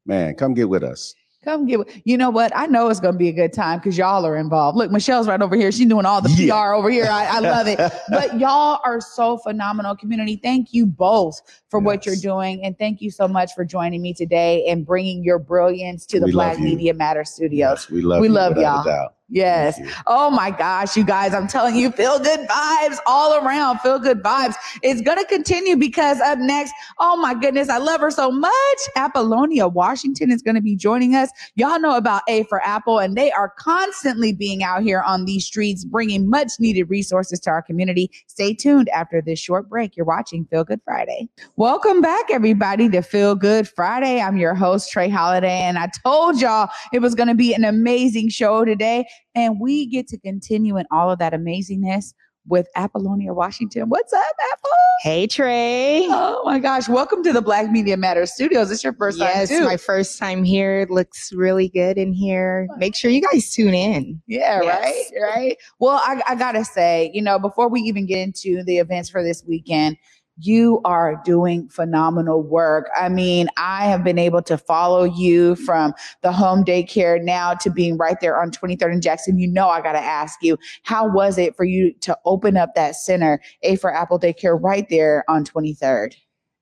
[0.08, 1.14] Man, come get with us.
[1.44, 2.50] Come get, you know what?
[2.56, 4.76] I know it's going to be a good time because y'all are involved.
[4.76, 5.70] Look, Michelle's right over here.
[5.70, 6.60] She's doing all the Yeah.
[6.60, 7.06] PR over here.
[7.06, 7.78] I, I love it.
[8.08, 10.34] but y'all are so phenomenal, community.
[10.42, 12.64] Thank you both for what you're doing.
[12.64, 16.26] And thank you so much for joining me today and bringing your brilliance to the
[16.26, 16.58] We Black.
[16.58, 17.86] Media Matter Studios.
[17.86, 18.22] Yes, we love you.
[18.22, 19.12] We you love y'all.
[19.30, 19.78] Yes.
[20.06, 23.78] Oh my gosh, you guys, I'm telling you, feel good vibes all around.
[23.80, 24.54] Feel good vibes.
[24.82, 28.52] It's going to continue because up next, oh my goodness, I love her so much.
[28.96, 31.30] Apollonia Washington is going to be joining us.
[31.56, 35.44] Y'all know about A for Apple, and they are constantly being out here on these
[35.44, 38.10] streets, bringing much needed resources to our community.
[38.28, 39.94] Stay tuned after this short break.
[39.94, 41.28] You're watching Feel Good Friday.
[41.56, 44.22] Welcome back, everybody, to Feel Good Friday.
[44.22, 47.64] I'm your host, Trey Holiday, and I told y'all it was going to be an
[47.64, 49.06] amazing show today.
[49.34, 52.14] And we get to continue in all of that amazingness
[52.46, 53.88] with Apollonia Washington.
[53.88, 54.70] What's up, Apple?
[55.02, 56.06] Hey Trey.
[56.08, 56.88] Oh my gosh.
[56.88, 58.70] Welcome to the Black Media Matters Studios.
[58.70, 59.64] It's your first yes, time too.
[59.64, 60.80] my first time here.
[60.80, 62.66] It looks really good in here.
[62.78, 64.20] Make sure you guys tune in.
[64.26, 65.12] yeah, Yes.
[65.12, 65.22] right.
[65.36, 65.56] Right.
[65.78, 69.22] Well, I, I gotta say, you know, before we even get into the events for
[69.22, 69.98] this weekend,
[70.40, 72.88] you are doing phenomenal work.
[72.96, 77.70] I mean, I have been able to follow you from the home daycare now to
[77.70, 79.38] being right there on 23rd and Jackson.
[79.38, 82.74] You know, I got to ask you, how was it for you to open up
[82.74, 86.14] that center, A for Apple Daycare, right there on 23rd?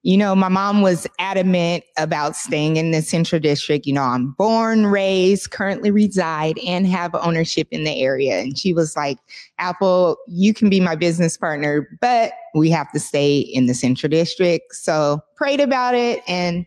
[0.06, 3.86] You know, my mom was adamant about staying in the central district.
[3.86, 8.38] You know, I'm born, raised, currently reside, and have ownership in the area.
[8.38, 9.18] And she was like,
[9.58, 14.08] Apple, you can be my business partner, but we have to stay in the central
[14.08, 14.76] district.
[14.76, 16.66] So prayed about it and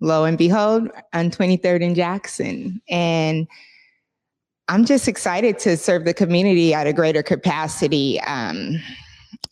[0.00, 2.80] lo and behold, on 23rd in Jackson.
[2.88, 3.46] And
[4.68, 8.18] I'm just excited to serve the community at a greater capacity.
[8.22, 8.80] Um,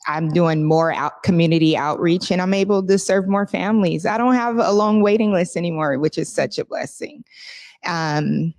[0.07, 4.07] I'm doing more out community outreach and I'm able to serve more families.
[4.07, 7.25] I don't have a long waiting list anymore, which is such a blessing.
[7.85, 8.55] Um,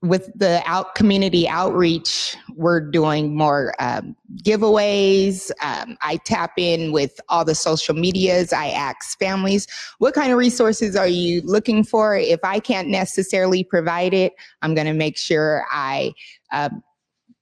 [0.00, 5.50] with the out community outreach, we're doing more um, giveaways.
[5.60, 8.52] Um, I tap in with all the social medias.
[8.52, 9.66] I ask families,
[9.98, 12.16] what kind of resources are you looking for?
[12.16, 16.12] If I can't necessarily provide it, I'm going to make sure I
[16.52, 16.82] um,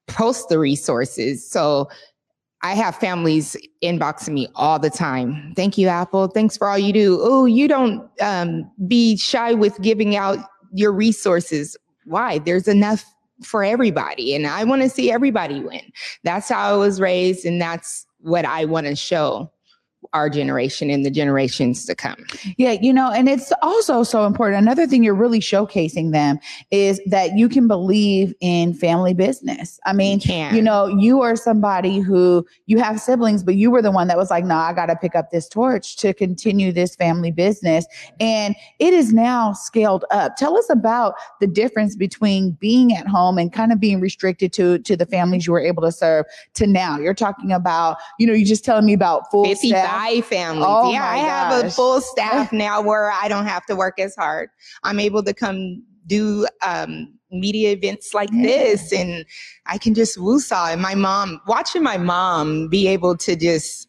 [0.07, 1.48] post the resources.
[1.48, 1.90] So
[2.66, 5.52] I have families inboxing me all the time.
[5.54, 6.26] Thank you, Apple.
[6.26, 7.20] Thanks for all you do.
[7.22, 10.38] Oh, you don't um, be shy with giving out
[10.72, 11.76] your resources.
[12.06, 12.38] Why?
[12.40, 13.04] There's enough
[13.44, 15.92] for everybody, and I want to see everybody win.
[16.24, 19.48] That's how I was raised, and that's what I want to show
[20.16, 22.24] our generation and the generations to come.
[22.56, 24.62] Yeah, you know, and it's also so important.
[24.62, 26.38] Another thing you're really showcasing them
[26.70, 29.78] is that you can believe in family business.
[29.84, 33.82] I mean, you, you know, you are somebody who you have siblings, but you were
[33.82, 36.72] the one that was like, no, I got to pick up this torch to continue
[36.72, 37.84] this family business.
[38.18, 40.36] And it is now scaled up.
[40.36, 44.78] Tell us about the difference between being at home and kind of being restricted to,
[44.78, 46.98] to the families you were able to serve to now.
[46.98, 50.64] You're talking about, you know, you're just telling me about full 55 my family.
[50.66, 51.28] Oh yeah, I gosh.
[51.28, 54.50] have a full staff now where I don't have to work as hard.
[54.82, 59.24] I'm able to come do um, media events like this, and
[59.66, 60.72] I can just woosaw.
[60.72, 63.88] And my mom, watching my mom be able to just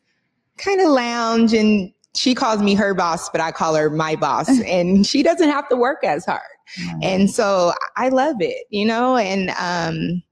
[0.57, 4.49] kind of lounge and she calls me her boss, but I call her my boss,
[4.65, 6.41] and she doesn't have to work as hard.
[6.79, 6.99] Mm-hmm.
[7.01, 10.23] And so I love it, you know, and um,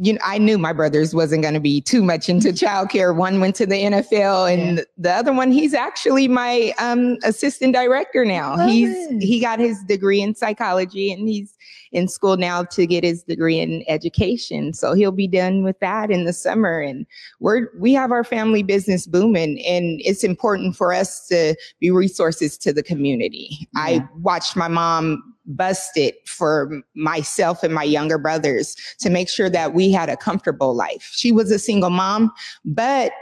[0.00, 3.14] you know, I knew my brothers wasn't going to be too much into childcare.
[3.14, 8.24] One went to the NFL, and the other one, he's actually my um, assistant director
[8.24, 8.56] now.
[8.56, 9.22] Love he's it.
[9.22, 11.56] he got his degree in psychology, and he's
[11.92, 14.72] in school now to get his degree in education.
[14.74, 16.80] So he'll be done with that in the summer.
[16.80, 17.06] And
[17.40, 22.58] we're we have our family business booming, and it's important for us to be resources
[22.58, 23.68] to the community.
[23.76, 29.48] I watched my mom bust it for myself and my younger brothers to make sure
[29.48, 31.10] that we had a comfortable life.
[31.14, 32.32] She was a single mom,
[32.64, 33.12] but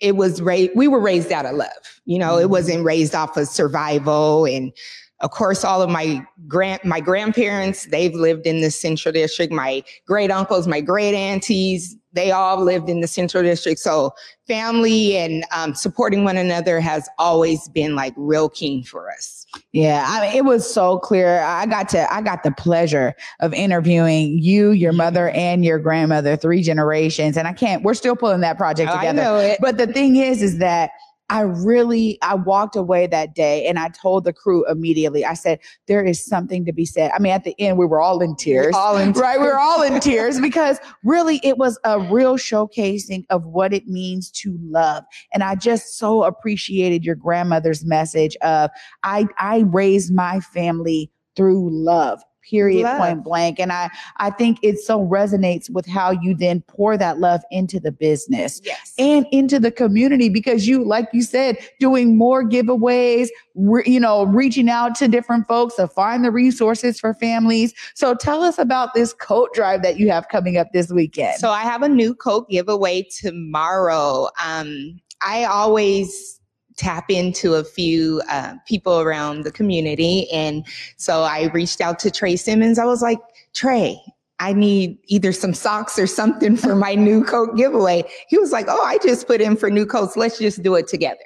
[0.00, 2.00] it was raised, we were raised out of love.
[2.04, 4.44] You know, it wasn't raised off of survival.
[4.44, 4.72] And
[5.20, 9.50] of course, all of my grand, my grandparents, they've lived in the central district.
[9.50, 13.80] My great uncles, my great aunties, they all lived in the central district.
[13.80, 14.12] So
[14.46, 19.45] family and um, supporting one another has always been like real keen for us.
[19.72, 21.40] Yeah, I mean, it was so clear.
[21.40, 26.36] I got to, I got the pleasure of interviewing you, your mother, and your grandmother,
[26.36, 27.82] three generations, and I can't.
[27.82, 29.56] We're still pulling that project together.
[29.60, 30.90] But the thing is, is that
[31.28, 35.24] I really, I walked away that day, and I told the crew immediately.
[35.24, 38.00] I said, "There is something to be said." I mean, at the end, we were
[38.00, 38.74] all in tears.
[38.76, 39.40] All in right?
[39.40, 43.88] We were all in tears because really, it was a real showcasing of what it
[43.88, 45.04] means to love.
[45.34, 48.70] And I just so appreciated your grandmother's message of
[49.02, 52.22] I I raised my family through love.
[52.48, 52.84] Period.
[52.84, 52.98] Love.
[52.98, 53.58] Point blank.
[53.58, 57.80] And I I think it so resonates with how you then pour that love into
[57.80, 58.94] the business Yes.
[58.98, 64.24] and into the community because you, like you said, doing more giveaways, re- you know,
[64.26, 67.74] reaching out to different folks to find the resources for families.
[67.94, 71.40] So tell us about this coat drive that you have coming up this weekend.
[71.40, 74.28] So I have a new coat giveaway tomorrow.
[74.44, 76.35] Um, I always
[76.76, 80.30] tap into a few uh, people around the community.
[80.30, 80.66] And
[80.96, 82.78] so I reached out to Trey Simmons.
[82.78, 83.18] I was like,
[83.54, 84.00] Trey,
[84.38, 88.04] I need either some socks or something for my new coat giveaway.
[88.28, 90.16] He was like, Oh, I just put in for new coats.
[90.16, 91.24] Let's just do it together.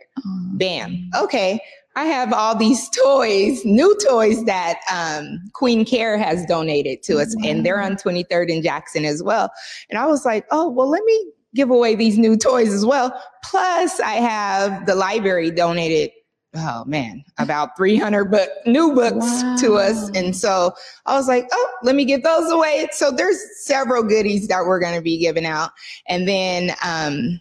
[0.54, 1.10] Bam.
[1.16, 1.60] Okay.
[1.96, 7.34] I have all these toys, new toys that um, Queen Care has donated to us,
[7.44, 9.50] and they're on 23rd and Jackson as well.
[9.90, 13.20] And I was like, oh, well, let me give away these new toys as well.
[13.44, 16.10] Plus, I have the library donated.
[16.54, 20.10] Oh man, about 300 book, new books to us.
[20.10, 20.72] And so
[21.06, 22.88] I was like, oh, let me get those away.
[22.92, 25.70] So there's several goodies that we're going to be giving out.
[26.08, 27.40] And then um,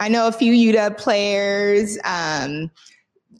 [0.00, 2.70] I know a few UW players, um,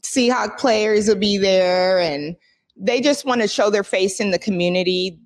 [0.01, 2.35] Seahawk players will be there, and
[2.75, 5.19] they just want to show their face in the community,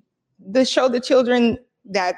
[0.54, 2.16] to show the children that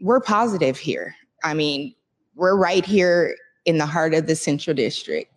[0.00, 1.14] we're positive here.
[1.44, 1.94] I mean,
[2.42, 3.36] we're right here
[3.66, 5.32] in the heart of the Central District,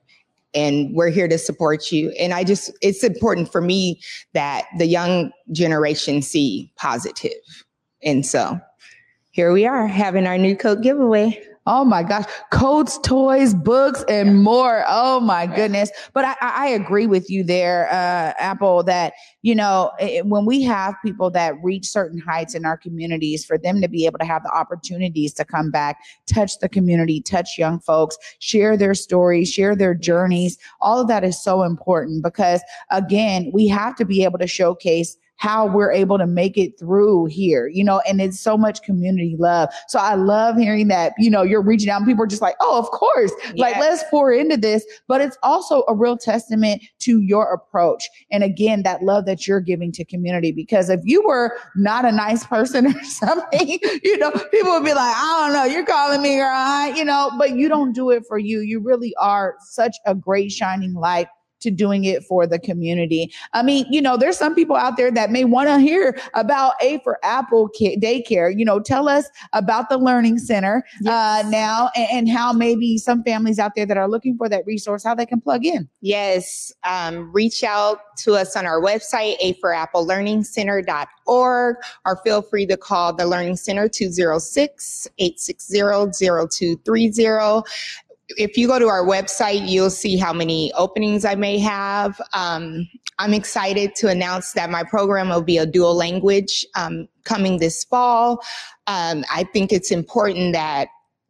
[0.55, 2.09] and we're here to support you.
[2.19, 4.01] And I just, it's important for me
[4.33, 7.63] that the young generation see positive.
[8.01, 8.59] And so
[9.29, 11.39] here we are having our new coat giveaway.
[11.68, 12.26] Oh my gosh.
[12.51, 14.86] Coats, toys, books, and more.
[14.88, 15.89] Oh my goodness.
[16.13, 20.61] But I, I agree with you there, uh, Apple, that, you know, eh, when we
[20.61, 24.26] have people that reach certain heights in our communities, for them to be able to
[24.26, 25.97] have the opportunities to come back,
[26.28, 31.24] touch the community, touch young folks, share their stories, share their journeys, all of that
[31.24, 32.61] is so important because,
[32.91, 37.25] again, we have to be able to showcase how we're able to make it through
[37.25, 39.69] here, you know, and it's so much community love.
[39.88, 42.55] So I love hearing that, you know, you're reaching out and people are just like,
[42.61, 44.86] oh, of course, like let's pour into this.
[45.07, 48.07] But it's also a real testament to your approach.
[48.31, 50.51] And again, that love that you're giving to community.
[50.51, 54.93] Because if you were not a nice person or something, you know, people would be
[54.93, 56.93] like, I don't know, you're calling me, right?
[56.95, 58.61] You know, but you don't do it for you.
[58.61, 61.27] You really are such a great shining light
[61.66, 63.34] to doing it for the community.
[63.53, 66.74] I mean, you know, there's some people out there that may want to hear about
[66.82, 68.55] A for Apple daycare.
[68.55, 71.45] You know, tell us about the Learning Center uh, yes.
[71.45, 74.66] uh, now and, and, how maybe some families out there that are looking for that
[74.66, 75.89] resource, how they can plug in.
[76.01, 76.72] Yes.
[76.84, 82.41] Um, reach out to us on our website, A for Apple Learning Center.org, or feel
[82.41, 87.63] free to call the Learning Center 206 860 0230
[88.30, 92.19] if you go to our website, you'll see how many openings I may have.
[92.34, 92.88] Um,
[93.19, 97.84] I'm excited to announce that my program will be a dual language um, coming this
[97.84, 98.43] fall.
[98.88, 100.89] Um, I think it's important that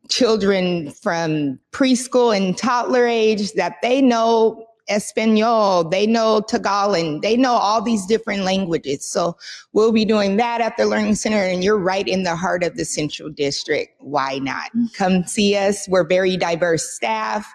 [0.10, 7.54] children from preschool and toddler age that they know Espanol, they know Tagalog, they know
[7.54, 9.06] all these different languages.
[9.06, 9.38] So
[9.74, 12.76] we'll be doing that at the Learning Center, and you're right in the heart of
[12.78, 13.92] the Central District.
[14.00, 14.72] Why not?
[14.76, 14.94] Mm.
[14.94, 15.88] Come see us.
[15.88, 17.52] We're very diverse staff,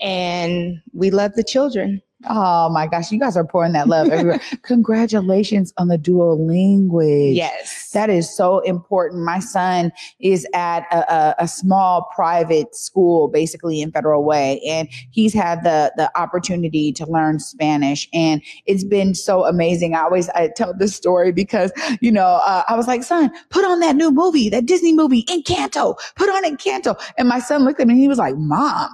[0.00, 2.02] and we love the children.
[2.28, 4.40] Oh my gosh, you guys are pouring that love everywhere.
[4.62, 7.36] Congratulations on the dual language.
[7.36, 7.90] Yes.
[7.92, 9.24] That is so important.
[9.24, 14.88] My son is at a, a, a, small private school, basically in Federal Way, and
[15.10, 18.08] he's had the, the opportunity to learn Spanish.
[18.12, 19.94] And it's been so amazing.
[19.94, 23.64] I always I tell this story because, you know, uh, I was like, son, put
[23.64, 25.96] on that new movie, that Disney movie, Encanto.
[26.16, 27.00] Put on Encanto.
[27.16, 28.90] And my son looked at me and he was like, mom,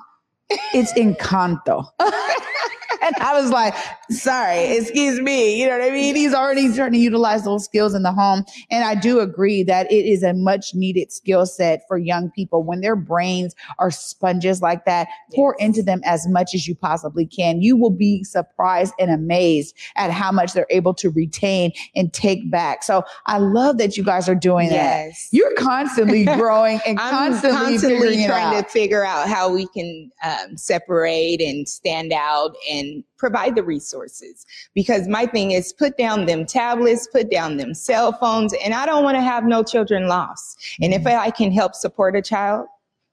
[0.75, 1.91] it's Encanto.
[2.01, 3.75] and I was like,
[4.11, 5.61] sorry, excuse me.
[5.61, 6.17] You know what I mean?
[6.17, 8.45] He's already trying to utilize those skills in the home.
[8.71, 12.63] And I do agree that it is a much needed skill set for young people
[12.63, 15.09] when their brains are sponges like that.
[15.35, 17.63] Pour into them as much as you possibly can.
[17.63, 22.51] You will be surprised and amazed at how much they're able to retain and take
[22.51, 22.83] back.
[22.83, 25.29] So I love that you guys are doing yes.
[25.31, 25.37] that.
[25.37, 31.41] You're constantly growing and constantly, constantly trying to figure out how we can um, separate
[31.41, 37.07] and stand out and provide the resources because my thing is put down them tablets,
[37.07, 40.59] put down them cell phones, and I don't want to have no children lost.
[40.81, 41.21] And if mm-hmm.
[41.21, 42.67] I can help support a child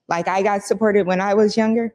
[0.08, 1.93] like I got supported when I was younger,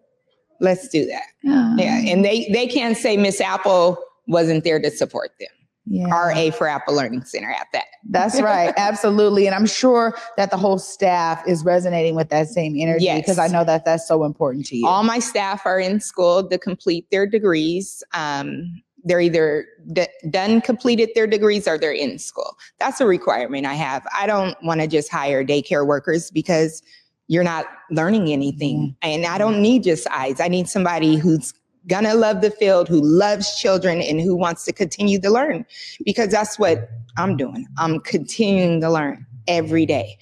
[0.61, 1.25] let's do that.
[1.47, 1.75] Oh.
[1.79, 2.03] Yeah.
[2.07, 3.99] And they, they can't say Miss Apple
[4.29, 5.49] wasn't there to support them.
[5.87, 6.07] Yeah.
[6.07, 7.87] RA for Apple Learning Center at that.
[8.09, 8.73] That's right.
[8.79, 9.47] Absolutely.
[9.47, 13.21] And I'm sure that the whole staff is resonating with that same energy yes.
[13.21, 14.87] because I know that that's so important to you.
[14.87, 18.05] All my staff are in school to complete their degrees.
[18.15, 22.57] Um, they're either d- done, completed their degrees, or they're in school.
[22.79, 24.07] That's a requirement I have.
[24.17, 26.83] I don't want to just hire daycare workers because
[27.29, 28.79] you're not learning anything.
[28.79, 29.11] Mm-hmm.
[29.11, 30.41] And I don't need just eyes.
[30.41, 31.53] I need somebody who's
[31.87, 35.67] gonna love the field, who loves children, and who wants to continue to learn.
[36.05, 37.67] Because that's what I'm doing.
[37.79, 40.19] I'm continuing to learn every day,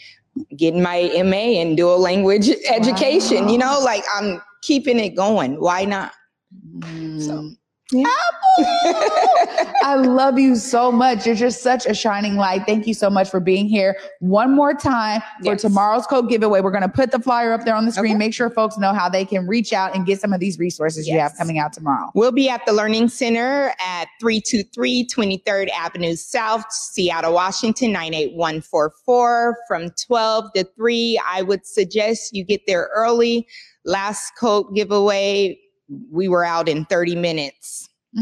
[0.57, 3.47] getting my MA in dual language education.
[3.47, 3.53] Wow.
[3.53, 5.61] You know, like I'm keeping it going.
[5.61, 6.13] Why not?
[6.79, 7.23] Mm.
[7.23, 7.51] So
[7.93, 8.07] yeah.
[9.83, 11.27] I love you so much.
[11.27, 12.63] You're just such a shining light.
[12.67, 15.63] Thank you so much for being here one more time for yes.
[15.63, 16.61] tomorrow's code giveaway.
[16.61, 18.13] We're going to put the flyer up there on the screen.
[18.13, 18.19] Okay.
[18.19, 21.07] Make sure folks know how they can reach out and get some of these resources
[21.07, 21.15] yes.
[21.15, 22.11] you have coming out tomorrow.
[22.15, 29.91] We'll be at the Learning Center at 323 23rd Avenue South, Seattle, Washington, 98144 from
[29.91, 31.21] 12 to 3.
[31.27, 33.47] I would suggest you get there early.
[33.85, 35.59] Last coat giveaway
[36.11, 37.89] we were out in 30 minutes.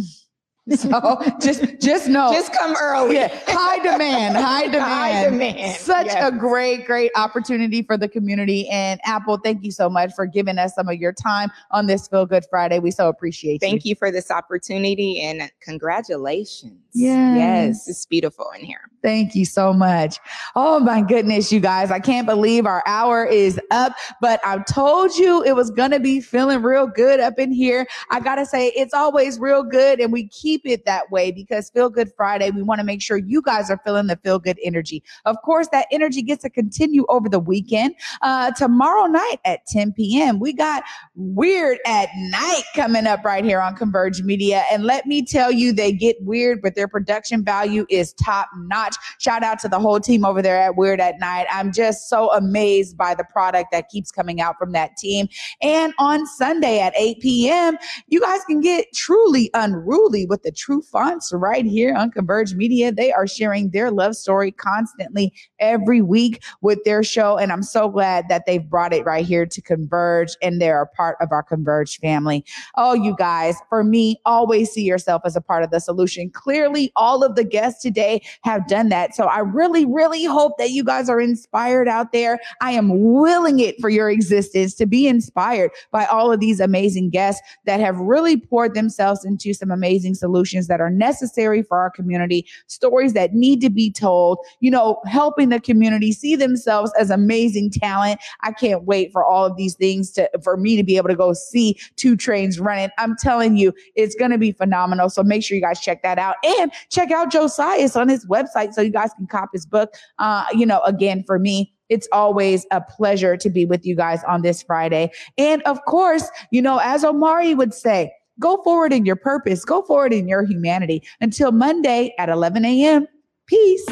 [0.76, 3.14] So just just know, just come early.
[3.14, 5.76] Yeah, high demand, high demand, high demand.
[5.76, 6.28] Such yes.
[6.28, 8.68] a great, great opportunity for the community.
[8.68, 12.06] And Apple, thank you so much for giving us some of your time on this
[12.06, 12.80] Feel Good Friday.
[12.80, 13.62] We so appreciate.
[13.62, 13.90] Thank you.
[13.90, 16.82] you for this opportunity and congratulations.
[16.92, 17.36] Yes.
[17.38, 18.90] yes, it's beautiful in here.
[19.03, 20.18] Thank you so much.
[20.55, 21.90] Oh my goodness, you guys!
[21.90, 23.94] I can't believe our hour is up.
[24.20, 27.86] But I told you it was gonna be feeling real good up in here.
[28.11, 31.70] I gotta say, it's always real good, and we keep keep it that way because
[31.70, 34.59] Feel Good Friday, we want to make sure you guys are feeling the feel good
[34.64, 35.03] energy.
[35.24, 37.94] Of course, that energy gets to continue over the weekend.
[38.22, 40.84] Uh, tomorrow night at 10 p.m., we got
[41.14, 44.64] Weird at Night coming up right here on Converge Media.
[44.72, 48.88] And let me tell you, they get weird, but their production value is top notch.
[49.18, 51.47] Shout out to the whole team over there at Weird at Night.
[51.51, 55.28] I'm just so amazed by the product that keeps coming out from that team.
[55.62, 57.76] And on Sunday at 8 p.m.,
[58.09, 62.93] you guys can get truly unruly with the true fonts right here on Converge Media.
[62.93, 67.36] They are sharing their love story constantly every week with their show.
[67.36, 70.86] And I'm so glad that they've brought it right here to Converge and they're a
[70.86, 72.45] part of our Converge family.
[72.76, 76.30] Oh, you guys, for me, always see yourself as a part of the solution.
[76.30, 79.14] Clearly, all of the guests today have done that.
[79.14, 82.38] So I really, really hope that you guys are inspired out there.
[82.60, 87.10] I am willing it for your existence to be inspired by all of these amazing
[87.10, 91.90] guests that have really poured themselves into some amazing solutions that are necessary for our
[91.90, 97.10] community, stories that need to be told, you know, helping the community see themselves as
[97.10, 98.20] amazing talent.
[98.42, 101.16] I can't wait for all of these things to for me to be able to
[101.16, 102.90] go see two trains running.
[102.98, 105.10] I'm telling you, it's going to be phenomenal.
[105.10, 108.26] So make sure you guys check that out and check out Josias on his
[108.68, 109.94] website so you guys can cop his book.
[110.18, 114.22] Uh, you know, again, for me, it's always a pleasure to be with you guys
[114.24, 115.10] on this Friday.
[115.36, 119.82] And of course, you know, as Omari would say, go forward in your purpose, go
[119.82, 121.02] forward in your humanity.
[121.20, 123.06] Until Monday at 11 a.m.
[123.46, 123.86] Peace.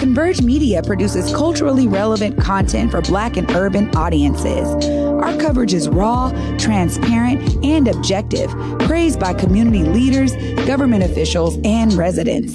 [0.00, 4.66] Converge Media produces culturally relevant content for Black and urban audiences.
[5.22, 8.50] Our coverage is raw, transparent, and objective,
[8.80, 10.34] praised by community leaders,
[10.66, 12.54] government officials, and residents.